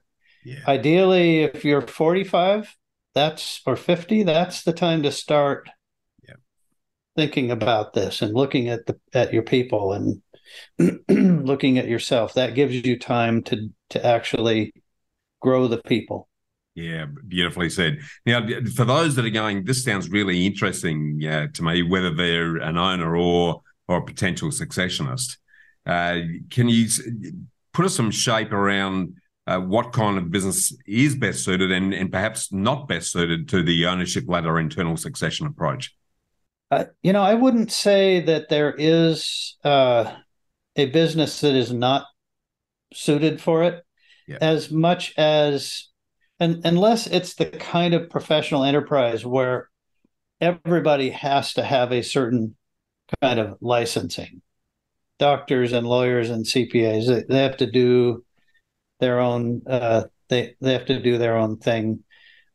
[0.44, 0.60] Yeah.
[0.66, 2.74] Ideally, if you're 45,
[3.14, 5.68] that's or 50, that's the time to start
[6.26, 6.34] yeah.
[7.16, 10.22] thinking about this and looking at the at your people and
[11.08, 12.34] looking at yourself.
[12.34, 14.72] That gives you time to to actually
[15.40, 16.28] grow the people.
[16.74, 17.98] Yeah, beautifully said.
[18.24, 22.56] Now, for those that are going, this sounds really interesting uh, to me, whether they're
[22.56, 25.36] an owner or or a potential successionist.
[25.84, 26.88] Uh, can you
[27.72, 29.16] put us some shape around
[29.48, 33.64] uh, what kind of business is best suited and, and perhaps not best suited to
[33.64, 35.92] the ownership ladder internal succession approach?
[36.70, 40.14] Uh, you know, I wouldn't say that there is uh,
[40.80, 42.06] a business that is not
[42.92, 43.84] suited for it
[44.26, 44.38] yeah.
[44.40, 45.88] as much as
[46.38, 49.68] and unless it's the kind of professional enterprise where
[50.40, 52.56] everybody has to have a certain
[53.20, 54.42] kind of licensing
[55.18, 58.24] doctors and lawyers and cpas they have to do
[59.00, 62.02] their own uh, they they have to do their own thing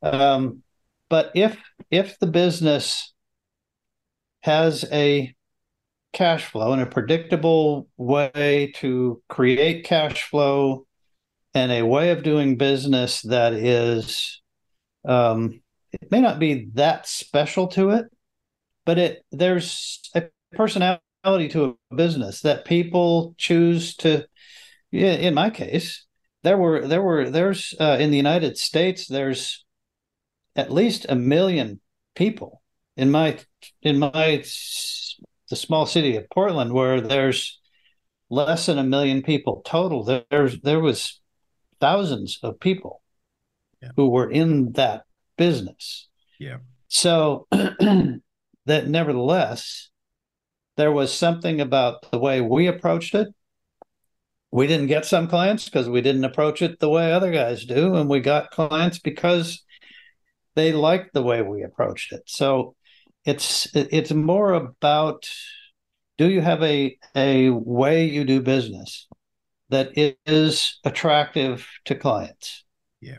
[0.02, 0.62] um,
[1.10, 1.58] but if
[1.92, 3.14] if the business
[4.42, 5.36] has a
[6.15, 10.88] cash flow and a predictable way to create cash flow
[11.54, 14.41] and a way of doing business that is
[15.06, 18.06] um, it may not be that special to it
[18.86, 20.23] but it there's a
[20.54, 24.25] personality to a business that people choose to
[24.93, 26.06] in my case
[26.43, 29.65] there were there were there's uh, in the united states there's
[30.56, 31.82] at least a million
[32.15, 32.62] people
[32.95, 33.38] in my
[33.82, 34.41] in my
[35.49, 37.60] the small city of portland where there's
[38.29, 41.21] less than a million people total there's there was
[41.79, 43.01] thousands of people
[43.81, 43.89] yeah.
[43.95, 45.03] who were in that
[45.38, 46.08] business.
[46.39, 46.58] Yeah.
[46.88, 48.21] So that
[48.65, 49.89] nevertheless,
[50.77, 53.27] there was something about the way we approached it.
[54.51, 57.95] We didn't get some clients because we didn't approach it the way other guys do.
[57.95, 59.63] And we got clients because
[60.55, 62.23] they liked the way we approached it.
[62.25, 62.75] So
[63.26, 65.30] it's it's more about
[66.18, 69.08] do you have a a way you do business
[69.70, 69.92] that
[70.26, 72.64] is attractive to clients.
[73.02, 73.18] Yeah.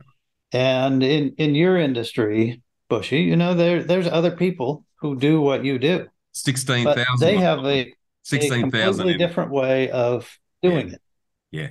[0.52, 5.64] And in in your industry, Bushy, you know there there's other people who do what
[5.64, 6.06] you do.
[6.32, 7.06] Sixteen thousand.
[7.20, 7.92] They have a
[8.22, 10.94] sixteen thousand completely different way of doing yeah.
[10.94, 11.02] it.
[11.50, 11.68] Yeah.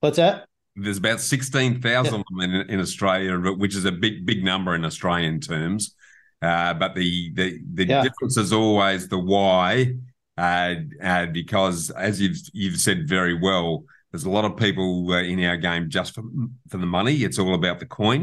[0.00, 0.46] What's that?
[0.74, 2.44] There's about sixteen thousand yeah.
[2.44, 5.94] in, in Australia, which is a big big number in Australian terms.
[6.46, 8.02] Uh, but the the the yeah.
[8.02, 9.92] difference is always the why,
[10.38, 13.70] uh, uh, because as you've you've said very well,
[14.10, 16.22] there's a lot of people uh, in our game just for,
[16.70, 17.16] for the money.
[17.26, 18.22] It's all about the coin.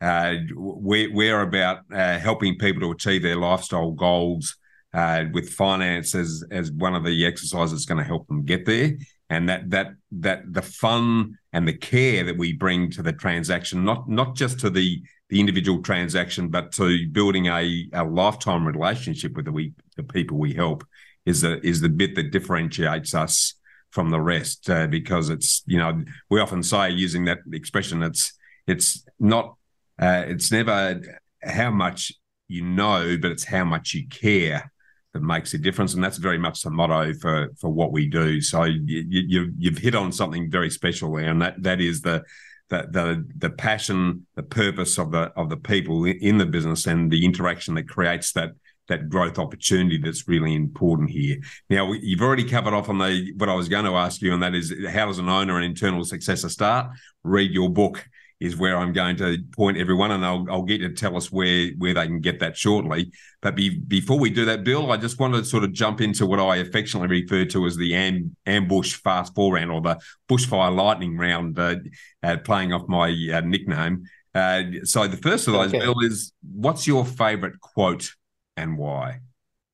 [0.00, 4.56] Uh, we're, we're about uh, helping people to achieve their lifestyle goals
[4.94, 8.66] uh, with finance as, as one of the exercises that's going to help them get
[8.66, 8.96] there.
[9.28, 13.84] And that that that the fun and the care that we bring to the transaction,
[13.84, 19.34] not not just to the the individual transaction, but to building a, a lifetime relationship
[19.34, 20.84] with the we the people we help,
[21.26, 23.54] is the is the bit that differentiates us
[23.90, 28.32] from the rest uh, because it's you know we often say using that expression it's
[28.66, 29.56] it's not
[30.00, 31.00] uh, it's never
[31.42, 32.12] how much
[32.48, 34.70] you know but it's how much you care
[35.12, 38.40] that makes a difference and that's very much the motto for for what we do
[38.40, 42.22] so you, you you've hit on something very special there and that that is the
[42.70, 47.10] the, the the passion, the purpose of the of the people in the business, and
[47.10, 48.52] the interaction that creates that
[48.88, 51.38] that growth opportunity that's really important here.
[51.68, 54.42] Now, you've already covered off on the what I was going to ask you, and
[54.42, 56.92] that is how does an owner and internal successor start?
[57.22, 58.08] Read your book
[58.40, 61.30] is where I'm going to point everyone, and I'll, I'll get you to tell us
[61.30, 63.12] where where they can get that shortly.
[63.42, 66.26] But be, before we do that, Bill, I just wanted to sort of jump into
[66.26, 69.98] what I affectionately refer to as the am, ambush fast four round or the
[70.28, 71.76] bushfire lightning round, uh,
[72.22, 74.04] uh, playing off my uh, nickname.
[74.34, 75.80] Uh, so the first of those, okay.
[75.80, 78.14] Bill, is what's your favourite quote
[78.56, 79.20] and why?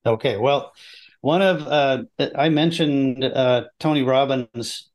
[0.05, 0.73] Okay, well,
[1.21, 2.03] one of uh,
[2.35, 4.89] I mentioned uh, Tony Robbins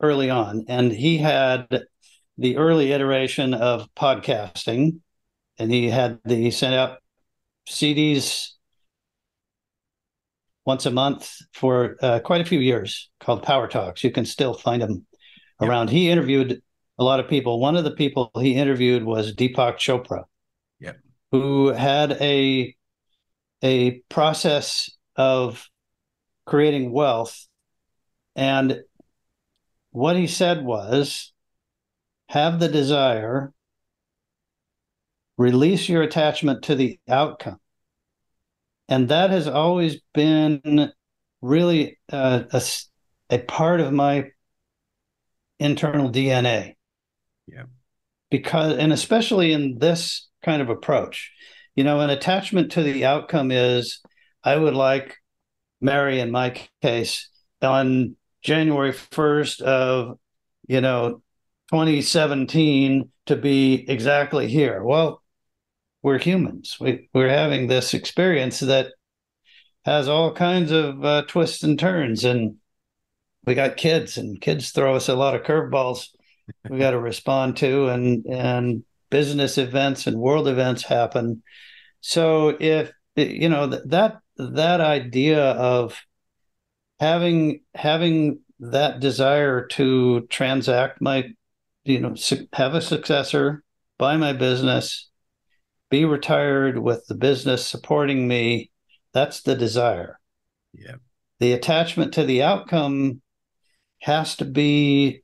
[0.00, 1.84] early on, and he had
[2.38, 5.00] the early iteration of podcasting,
[5.58, 6.98] and he had the he sent out
[7.68, 8.50] CDs
[10.64, 14.04] once a month for uh, quite a few years called Power Talks.
[14.04, 15.06] You can still find them
[15.60, 15.90] around.
[15.90, 16.60] He interviewed
[16.98, 17.60] a lot of people.
[17.60, 20.24] One of the people he interviewed was Deepak Chopra,
[20.80, 20.98] yep.
[21.30, 22.74] who had a
[23.62, 25.68] a process of
[26.44, 27.46] creating wealth.
[28.34, 28.80] And
[29.90, 31.32] what he said was
[32.28, 33.52] have the desire,
[35.36, 37.58] release your attachment to the outcome.
[38.88, 40.92] And that has always been
[41.42, 42.62] really uh, a,
[43.30, 44.30] a part of my
[45.58, 46.74] internal DNA.
[47.46, 47.64] Yeah.
[48.30, 51.32] Because, and especially in this kind of approach,
[51.74, 54.00] you know, an attachment to the outcome is
[54.42, 55.16] I would like
[55.80, 57.28] Mary, in my case,
[57.60, 60.18] on January 1st of,
[60.68, 61.22] you know,
[61.70, 64.82] 2017 to be exactly here.
[64.82, 65.22] Well,
[66.02, 66.76] we're humans.
[66.80, 68.92] We, we're having this experience that
[69.84, 72.24] has all kinds of uh, twists and turns.
[72.24, 72.56] And
[73.44, 76.08] we got kids, and kids throw us a lot of curveballs
[76.68, 81.42] we got to respond to, and and business events and world events happen.
[82.00, 86.00] So if you know that that idea of
[87.00, 91.30] having having that desire to transact my
[91.86, 92.14] you know
[92.52, 93.62] have a successor
[93.98, 95.08] buy my business
[95.90, 98.70] be retired with the business supporting me.
[99.12, 100.18] That's the desire.
[100.72, 100.96] Yeah.
[101.38, 103.20] The attachment to the outcome
[104.00, 105.22] has to be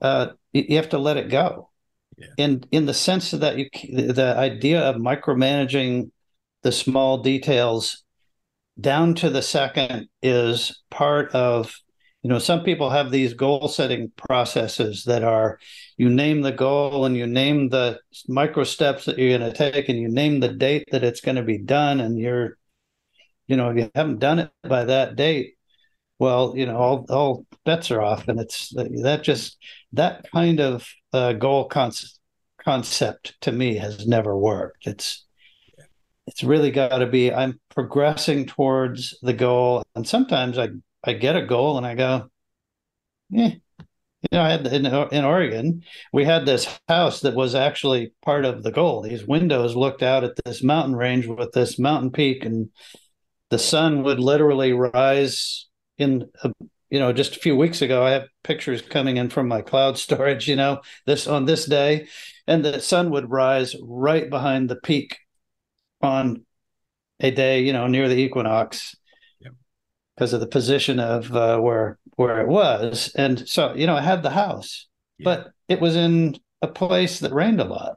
[0.00, 1.68] uh, you have to let it go.
[2.16, 2.26] Yeah.
[2.36, 6.10] in in the sense that you the idea of micromanaging
[6.62, 8.04] the small details
[8.78, 11.74] down to the second is part of
[12.22, 15.58] you know some people have these goal setting processes that are
[15.96, 17.98] you name the goal and you name the
[18.28, 21.36] micro steps that you're going to take and you name the date that it's going
[21.36, 22.56] to be done and you're
[23.46, 25.54] you know if you haven't done it by that date
[26.18, 29.56] well you know all, all bets are off and it's that just
[29.92, 31.92] that kind of uh, goal con-
[32.62, 34.86] concept to me has never worked.
[34.86, 35.24] It's
[36.26, 40.68] it's really got to be i'm progressing towards the goal and sometimes i
[41.04, 42.28] i get a goal and i go
[43.30, 45.82] yeah you know i had in, in oregon
[46.12, 49.02] we had this house that was actually part of the goal.
[49.02, 52.70] These windows looked out at this mountain range with this mountain peak and
[53.50, 56.52] the sun would literally rise in a,
[56.88, 58.04] you know just a few weeks ago.
[58.04, 62.08] I have pictures coming in from my cloud storage you know this on this day.
[62.46, 65.16] And the sun would rise right behind the peak
[66.02, 66.44] on
[67.20, 68.96] a day, you know, near the equinox
[70.20, 73.10] because of the position of uh, where where it was.
[73.16, 74.86] And so, you know, I had the house,
[75.18, 77.96] but it was in a place that rained a lot.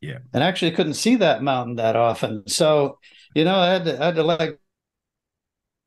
[0.00, 0.18] Yeah.
[0.32, 2.46] And actually couldn't see that mountain that often.
[2.46, 3.00] So,
[3.34, 4.58] you know, I had to I had to let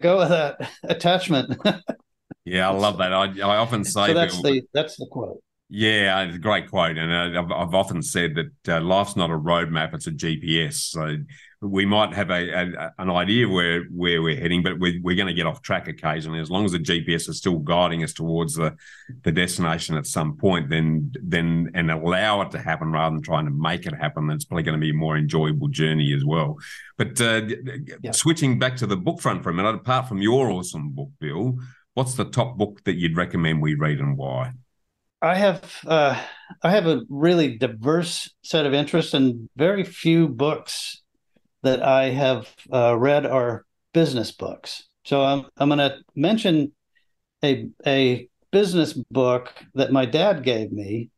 [0.02, 1.58] go of that attachment.
[2.44, 3.14] yeah, I love that.
[3.14, 5.42] I, I often say so that's the that's the quote.
[5.70, 9.32] Yeah, it's a great quote, and uh, I've, I've often said that uh, life's not
[9.32, 10.74] a roadmap; it's a GPS.
[10.74, 11.16] So
[11.62, 15.28] we might have a, a an idea where where we're heading, but we're, we're going
[15.28, 16.40] to get off track occasionally.
[16.40, 18.76] As long as the GPS is still guiding us towards the
[19.24, 23.46] the destination at some point, then then and allow it to happen rather than trying
[23.46, 24.30] to make it happen.
[24.30, 26.58] It's probably going to be a more enjoyable journey as well.
[26.98, 27.42] But uh,
[28.04, 28.12] yeah.
[28.12, 31.58] switching back to the book front for a minute, apart from your awesome book, Bill,
[31.96, 34.52] what's the top book that you'd recommend we read and why?
[35.24, 36.22] I have uh,
[36.62, 41.02] I have a really diverse set of interests, and very few books
[41.68, 44.88] that I have uh, read are business books.
[45.04, 46.72] So I'm I'm going to mention
[47.44, 51.10] a a business book that my dad gave me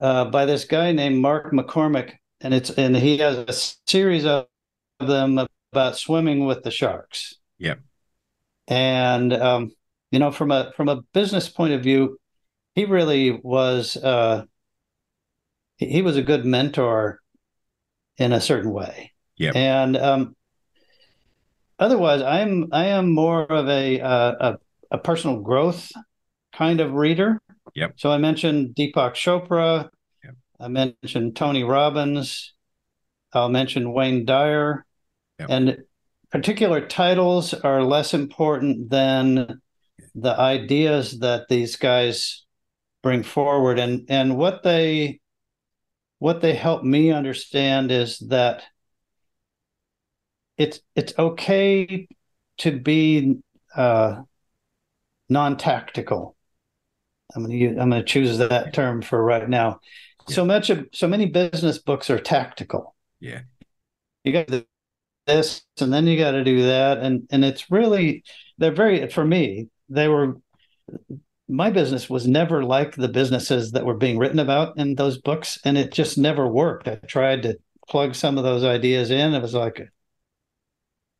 [0.00, 3.52] uh, by this guy named Mark McCormack, and it's and he has a
[3.88, 4.46] series of
[4.98, 5.38] them
[5.72, 7.34] about swimming with the sharks.
[7.58, 7.80] Yep.
[8.66, 9.72] And um,
[10.10, 12.18] you know, from a from a business point of view,
[12.74, 14.44] he really was uh,
[15.76, 17.20] he was a good mentor
[18.18, 19.11] in a certain way.
[19.36, 19.52] Yeah.
[19.54, 20.36] And um,
[21.78, 24.58] otherwise, I'm I am more of a, uh, a
[24.92, 25.90] a personal growth
[26.54, 27.40] kind of reader.
[27.74, 27.94] Yep.
[27.96, 29.88] So I mentioned Deepak Chopra.
[30.22, 30.34] Yep.
[30.60, 32.54] I mentioned Tony Robbins.
[33.32, 34.84] I'll mention Wayne Dyer.
[35.38, 35.48] Yep.
[35.50, 35.78] And
[36.30, 39.60] particular titles are less important than
[40.14, 42.44] the ideas that these guys
[43.02, 45.20] bring forward and and what they
[46.18, 48.62] what they help me understand is that
[50.56, 52.08] it's it's okay
[52.58, 53.38] to be
[53.74, 54.22] uh,
[55.28, 56.36] non-tactical.
[57.34, 59.80] I'm gonna use, I'm gonna choose that term for right now.
[60.28, 60.34] Yeah.
[60.34, 62.94] So much of so many business books are tactical.
[63.20, 63.40] Yeah,
[64.24, 64.64] you got
[65.26, 68.24] this, and then you got to do that, and and it's really
[68.58, 70.36] they're very for me they were
[71.48, 75.58] my business was never like the businesses that were being written about in those books
[75.64, 79.42] and it just never worked i tried to plug some of those ideas in it
[79.42, 79.82] was like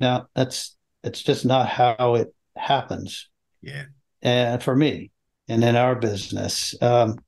[0.03, 3.29] now that's it's just not how it happens.
[3.63, 3.85] Yeah.
[4.21, 5.11] And for me
[5.49, 6.75] and in our business.
[6.81, 7.19] Um,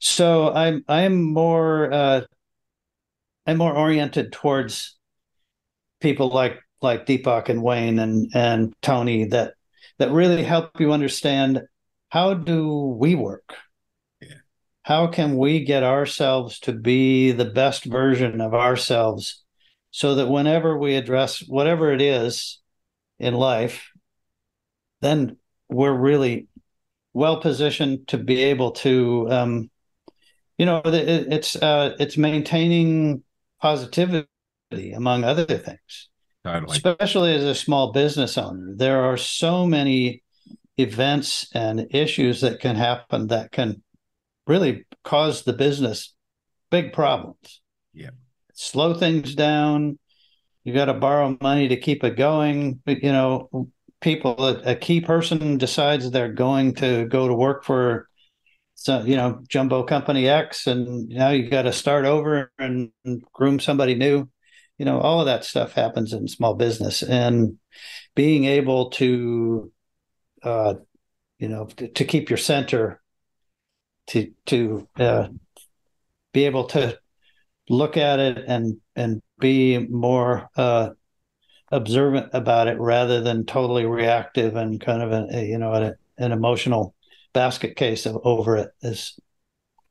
[0.00, 2.20] so i'm i'm more uh,
[3.46, 4.98] i'm more oriented towards
[6.00, 9.54] people like like deepak and wayne and and tony that
[9.98, 11.60] that really help you understand
[12.08, 13.54] how do we work?
[14.20, 14.38] Yeah.
[14.82, 19.44] how can we get ourselves to be the best version of ourselves
[19.90, 22.60] so that whenever we address whatever it is
[23.18, 23.90] in life
[25.00, 25.36] then
[25.68, 26.48] we're really
[27.12, 29.70] well positioned to be able to um,
[30.58, 33.22] you know it, it's uh, it's maintaining
[33.60, 34.26] positivity
[34.94, 36.08] among other things
[36.44, 36.76] Totally.
[36.76, 40.22] especially as a small business owner there are so many
[40.78, 43.82] events and issues that can happen that can
[44.46, 46.14] really cause the business
[46.70, 47.60] big problems
[47.92, 48.10] Yeah.
[48.60, 49.98] Slow things down.
[50.64, 52.80] You got to borrow money to keep it going.
[52.84, 57.64] But, you know people a, a key person decides they're going to go to work
[57.64, 58.08] for
[58.74, 62.90] so you know jumbo company x and now you got to start over and
[63.32, 64.28] groom somebody new.
[64.78, 67.58] You know all of that stuff happens in small business and
[68.14, 69.70] being able to
[70.42, 70.74] uh
[71.38, 73.02] you know to, to keep your center
[74.08, 75.28] to to uh
[76.32, 76.98] be able to
[77.70, 80.90] look at it and and be more uh
[81.70, 86.32] observant about it rather than totally reactive and kind of a, you know an, an
[86.32, 86.94] emotional
[87.32, 89.18] basket case of over it is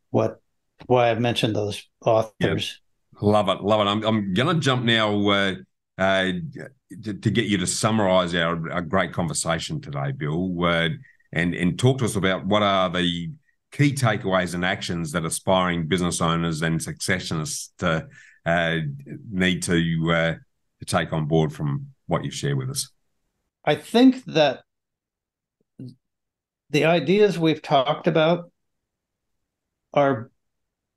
[0.10, 0.42] what
[0.88, 2.82] why I've mentioned those authors.
[3.22, 3.90] Love it, love it.
[3.90, 5.56] I'm, I'm going to jump now uh,
[5.98, 6.32] uh,
[7.04, 10.90] to, to, get you to summarise our, our, great conversation today, Bill, uh,
[11.34, 13.32] and and talk to us about what are the
[13.72, 18.80] key takeaways and actions that aspiring business owners and successionists uh,
[19.32, 20.36] need to uh,
[20.80, 22.90] to take on board from what you've shared with us.
[23.64, 24.62] I think that
[26.70, 28.52] the ideas we've talked about
[29.94, 30.32] are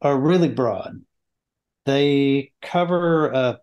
[0.00, 1.02] are really broad.
[1.84, 3.56] They cover, uh,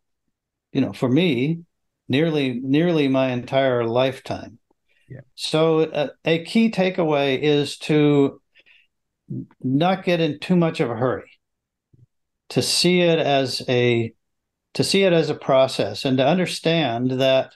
[0.71, 1.61] you know, for me,
[2.07, 4.59] nearly nearly my entire lifetime.
[5.07, 5.21] Yeah.
[5.35, 8.41] So uh, a key takeaway is to
[9.61, 11.29] not get in too much of a hurry.
[12.49, 14.13] To see it as a
[14.73, 17.53] to see it as a process and to understand that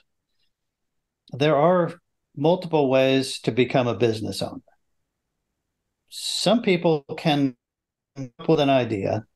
[1.32, 1.92] there are
[2.36, 4.60] multiple ways to become a business owner.
[6.08, 7.56] Some people can
[8.16, 9.26] come up with an idea,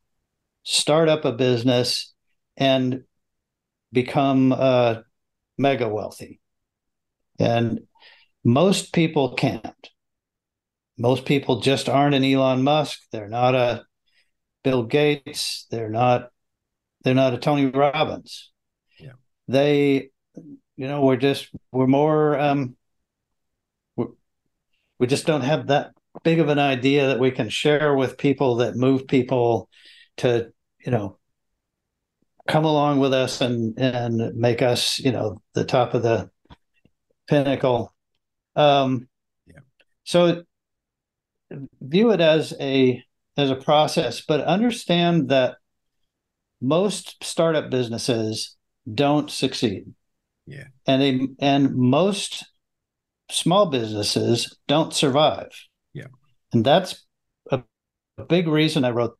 [0.62, 2.14] start up a business,
[2.56, 3.04] and
[3.92, 4.96] become uh,
[5.56, 6.40] mega wealthy.
[7.38, 7.80] And
[8.44, 9.90] most people can't.
[10.98, 13.00] Most people just aren't an Elon Musk.
[13.12, 13.84] They're not a
[14.64, 15.66] Bill Gates.
[15.70, 16.30] They're not.
[17.04, 18.50] They're not a Tony Robbins.
[18.98, 19.12] Yeah.
[19.46, 20.10] They,
[20.76, 22.76] you know, we're just we're more um,
[24.98, 25.92] we just don't have that
[26.24, 29.68] big of an idea that we can share with people that move people
[30.16, 30.52] to
[30.84, 31.16] you know
[32.46, 36.30] come along with us and and make us you know the top of the
[37.28, 37.94] pinnacle
[38.56, 39.06] um
[39.46, 39.60] yeah.
[40.04, 40.42] so
[41.80, 43.02] view it as a
[43.36, 45.56] as a process but understand that
[46.60, 48.56] most startup businesses
[48.92, 49.84] don't succeed
[50.46, 52.44] yeah and they and most
[53.30, 55.50] small businesses don't survive.
[55.92, 56.06] Yeah.
[56.52, 57.04] And that's
[57.50, 57.62] a,
[58.16, 59.18] a big reason I wrote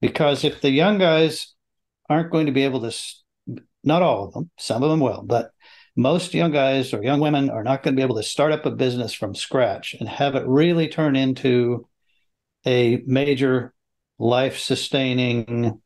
[0.00, 1.54] because if the young guys
[2.08, 2.96] aren't going to be able to
[3.84, 5.50] not all of them, some of them will, but
[5.96, 8.64] most young guys or young women are not going to be able to start up
[8.66, 11.86] a business from scratch and have it really turn into
[12.66, 13.74] a major
[14.18, 15.80] life sustaining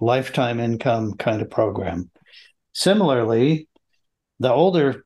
[0.00, 2.10] lifetime income kind of program.
[2.72, 3.68] Similarly,
[4.38, 5.04] the older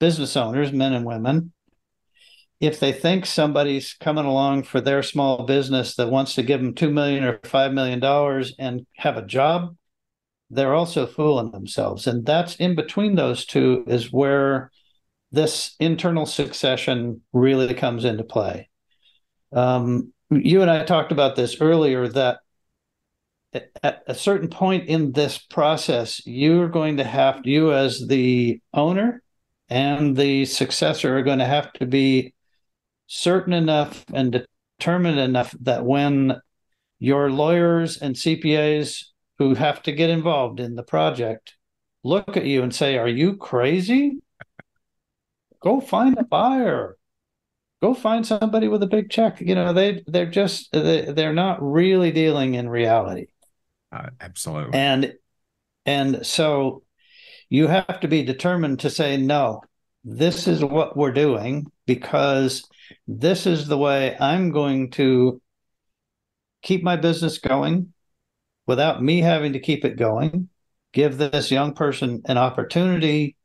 [0.00, 1.52] business owners, men and women,
[2.60, 6.74] if they think somebody's coming along for their small business that wants to give them
[6.74, 9.76] two million or five million dollars and have a job,
[10.50, 12.06] they're also fooling themselves.
[12.06, 14.70] And that's in between those two is where
[15.32, 18.68] this internal succession really comes into play.
[19.52, 22.38] Um, you and I talked about this earlier that
[23.82, 29.22] at a certain point in this process, you're going to have you as the owner
[29.68, 32.34] and the successor are going to have to be
[33.06, 34.44] certain enough and
[34.78, 36.40] determined enough that when
[36.98, 39.04] your lawyers and CPAs
[39.38, 41.56] who have to get involved in the project
[42.06, 44.18] look at you and say, Are you crazy?
[45.60, 46.96] Go find a buyer.
[47.82, 49.40] Go find somebody with a big check.
[49.40, 53.26] You know, they they're just they, they're not really dealing in reality.
[53.92, 54.78] Uh, absolutely.
[54.78, 55.14] And
[55.84, 56.82] and so
[57.48, 59.62] you have to be determined to say, no,
[60.04, 62.68] this is what we're doing because
[63.06, 65.40] this is the way I'm going to
[66.62, 67.92] keep my business going
[68.66, 70.48] without me having to keep it going,
[70.92, 73.36] give this young person an opportunity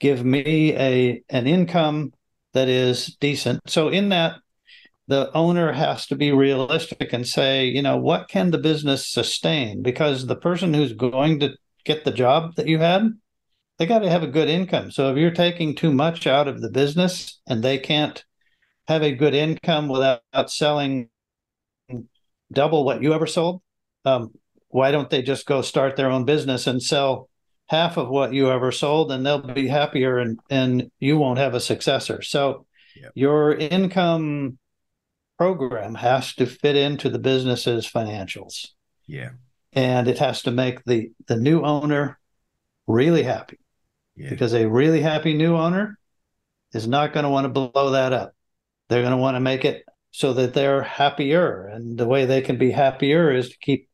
[0.00, 2.12] give me a an income
[2.54, 3.60] that is decent.
[3.70, 4.36] So in that
[5.06, 9.82] the owner has to be realistic and say, you know, what can the business sustain?
[9.82, 13.08] Because the person who's going to get the job that you had,
[13.78, 14.90] they got to have a good income.
[14.90, 18.24] So if you're taking too much out of the business and they can't
[18.88, 21.08] have a good income without selling
[22.52, 23.62] double what you ever sold,
[24.04, 24.32] um,
[24.70, 27.28] why don't they just go start their own business and sell
[27.66, 31.54] half of what you ever sold and they'll be happier and and you won't have
[31.54, 32.22] a successor.
[32.22, 32.66] So
[32.96, 33.12] yep.
[33.14, 34.58] your income
[35.38, 38.68] program has to fit into the business's financials.
[39.06, 39.30] Yeah.
[39.72, 42.18] And it has to make the the new owner
[42.86, 43.58] really happy.
[44.16, 44.30] Yeah.
[44.30, 45.98] because a really happy new owner
[46.74, 48.34] is not going to want to blow that up.
[48.88, 52.42] They're going to want to make it so that they're happier and the way they
[52.42, 53.88] can be happier is to keep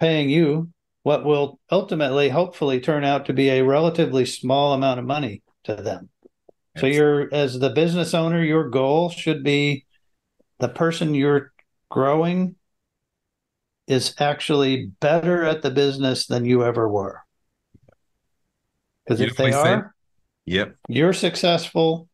[0.00, 0.70] paying you
[1.02, 5.74] what will ultimately, hopefully, turn out to be a relatively small amount of money to
[5.74, 6.10] them.
[6.76, 9.86] So you're as the business owner, your goal should be
[10.58, 11.52] the person you're
[11.90, 12.56] growing
[13.86, 17.22] is actually better at the business than you ever were.
[19.04, 19.94] Because if they are,
[20.46, 22.08] yep, you're successful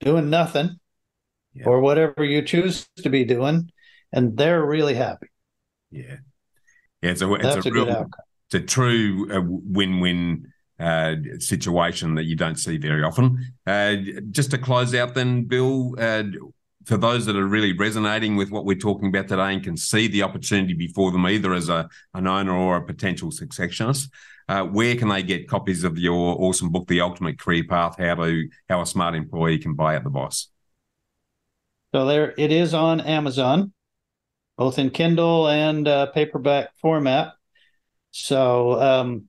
[0.00, 0.78] doing nothing
[1.54, 1.66] yep.
[1.66, 3.70] or whatever you choose to be doing,
[4.12, 5.28] and they're really happy.
[5.90, 6.16] Yeah.
[7.02, 8.06] Yeah, it's a, it's That's a, a real,
[8.46, 13.52] it's a true uh, win-win uh, situation that you don't see very often.
[13.66, 13.96] Uh,
[14.30, 16.24] just to close out, then, Bill, uh,
[16.84, 20.08] for those that are really resonating with what we're talking about today and can see
[20.08, 24.10] the opportunity before them, either as a an owner or a potential successionist,
[24.48, 27.96] uh, where can they get copies of your awesome book, The Ultimate Career Path?
[27.98, 30.48] How to how a smart employee can buy at the boss.
[31.94, 33.72] So there, it is on Amazon
[34.56, 37.32] both in Kindle and uh, paperback format.
[38.10, 39.28] So um,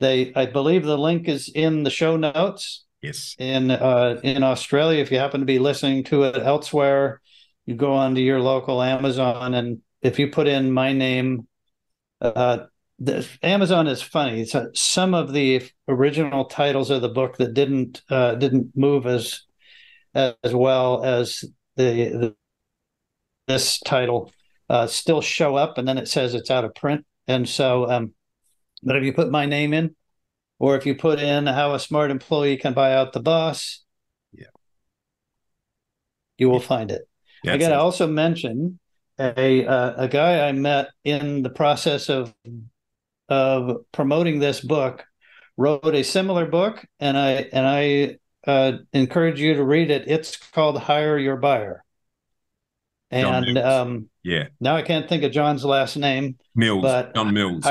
[0.00, 2.84] they, I believe the link is in the show notes.
[3.02, 3.36] Yes.
[3.38, 7.20] In uh, in Australia, if you happen to be listening to it elsewhere,
[7.66, 11.46] you go onto your local Amazon, and if you put in my name,
[12.22, 12.64] uh,
[12.98, 14.46] the, Amazon is funny.
[14.46, 19.42] So some of the original titles of the book that didn't uh, didn't move as
[20.14, 21.44] as well as
[21.76, 22.36] the, the
[23.46, 24.32] this title
[24.68, 27.04] uh, still show up, and then it says it's out of print.
[27.26, 28.14] And so, um,
[28.82, 29.94] but if you put my name in,
[30.58, 33.82] or if you put in how a smart employee can buy out the boss,
[34.32, 34.46] yeah,
[36.38, 37.08] you will find it.
[37.46, 38.78] I got to also mention
[39.18, 42.34] a uh, a guy I met in the process of
[43.28, 45.04] of promoting this book
[45.56, 50.04] wrote a similar book, and I and I uh, encourage you to read it.
[50.06, 51.84] It's called Hire Your Buyer,
[53.10, 54.48] and um, yeah.
[54.58, 56.38] Now I can't think of John's last name.
[56.54, 56.82] Mills.
[56.82, 57.64] But John Mills.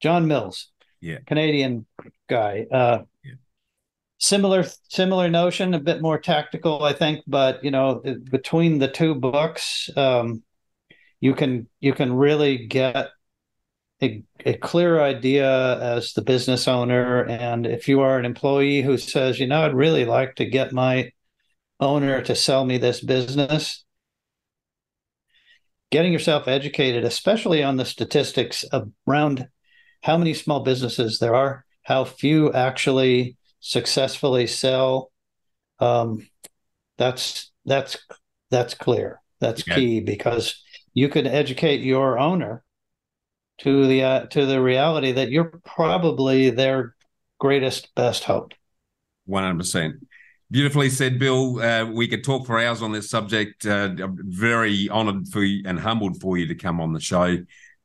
[0.00, 0.68] John Mills.
[1.00, 1.18] Yeah.
[1.26, 1.86] Canadian
[2.28, 2.66] guy.
[2.70, 3.32] Uh, yeah.
[4.18, 7.24] Similar similar notion, a bit more tactical, I think.
[7.26, 10.42] But you know, between the two books, um,
[11.20, 13.08] you can you can really get
[14.02, 18.96] a, a clear idea as the business owner, and if you are an employee who
[18.96, 21.10] says, you know, I'd really like to get my
[21.80, 23.84] owner to sell me this business
[25.96, 28.66] getting yourself educated, especially on the statistics
[29.06, 29.48] around
[30.02, 35.10] how many small businesses there are, how few actually successfully sell.
[35.78, 36.28] Um,
[36.98, 37.96] that's that's
[38.50, 39.22] that's clear.
[39.40, 39.74] That's yeah.
[39.74, 42.62] key because you can educate your owner
[43.60, 46.94] to the uh, to the reality that you're probably their
[47.40, 48.52] greatest best hope.
[49.24, 50.05] One hundred percent.
[50.50, 51.60] Beautifully said, Bill.
[51.60, 53.66] Uh, we could talk for hours on this subject.
[53.66, 57.38] Uh, I'm very honoured for you and humbled for you to come on the show.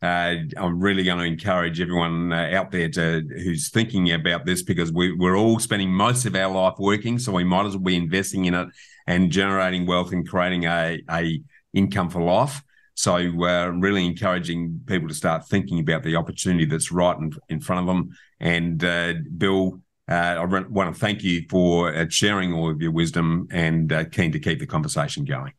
[0.03, 4.62] Uh, I'm really going to encourage everyone uh, out there to who's thinking about this
[4.62, 7.84] because we, we're all spending most of our life working, so we might as well
[7.84, 8.68] be investing in it
[9.07, 11.41] and generating wealth and creating a, a
[11.74, 12.62] income for life.
[12.93, 17.59] So, uh, really encouraging people to start thinking about the opportunity that's right in, in
[17.59, 18.12] front of them.
[18.39, 19.82] And uh, Bill,
[20.12, 24.32] I want to thank you for uh, sharing all of your wisdom and uh, keen
[24.32, 25.53] to keep the conversation going.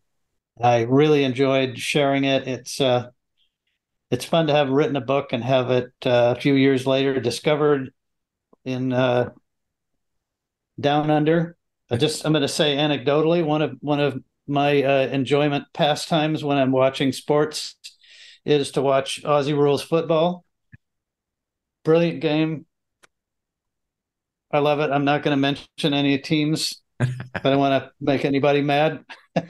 [0.60, 2.46] I really enjoyed sharing it.
[2.46, 3.10] It's uh,
[4.10, 7.18] it's fun to have written a book and have it uh, a few years later
[7.20, 7.92] discovered
[8.64, 9.30] in uh,
[10.78, 11.56] down under.
[11.90, 16.44] I just I'm going to say anecdotally one of one of my uh, enjoyment pastimes
[16.44, 17.76] when I'm watching sports
[18.44, 20.44] is to watch Aussie rules football.
[21.84, 22.66] Brilliant game,
[24.52, 24.90] I love it.
[24.90, 26.82] I'm not going to mention any teams.
[27.00, 27.08] I
[27.42, 29.04] don't want to make anybody mad.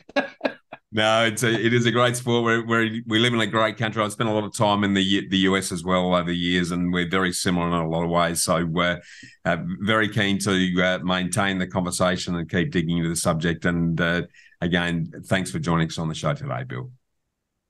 [0.94, 2.44] No, it's a, it is a great sport.
[2.44, 4.02] We're, we're, we live in a great country.
[4.04, 6.70] I've spent a lot of time in the the US as well over the years,
[6.70, 8.42] and we're very similar in a lot of ways.
[8.42, 9.00] So we're
[9.46, 13.64] uh, very keen to uh, maintain the conversation and keep digging into the subject.
[13.64, 14.22] And uh,
[14.60, 16.90] again, thanks for joining us on the show today, Bill.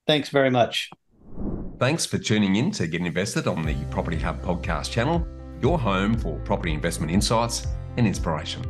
[0.08, 0.90] Thanks very much.
[1.78, 5.24] Thanks for tuning in to Get Invested on the Property Hub podcast channel,
[5.62, 8.62] your home for property investment insights and inspiration.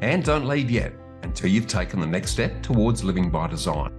[0.00, 0.92] And don't leave yet
[1.22, 3.92] until you've taken the next step towards living by design.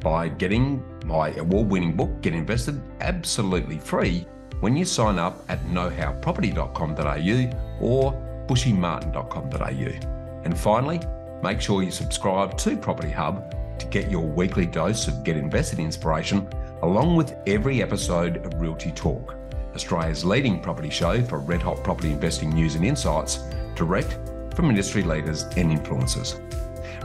[0.00, 4.26] By getting my award winning book, Get Invested, absolutely free
[4.60, 8.12] when you sign up at knowhowproperty.com.au or
[8.46, 10.44] bushymartin.com.au.
[10.44, 11.00] And finally,
[11.42, 15.78] make sure you subscribe to Property Hub to get your weekly dose of Get Invested
[15.78, 16.48] inspiration,
[16.82, 19.34] along with every episode of Realty Talk,
[19.74, 23.38] Australia's leading property show for red hot property investing news and insights,
[23.74, 24.18] direct
[24.54, 26.40] from industry leaders and influencers.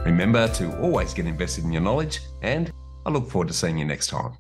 [0.05, 2.72] Remember to always get invested in your knowledge, and
[3.05, 4.38] I look forward to seeing you next time.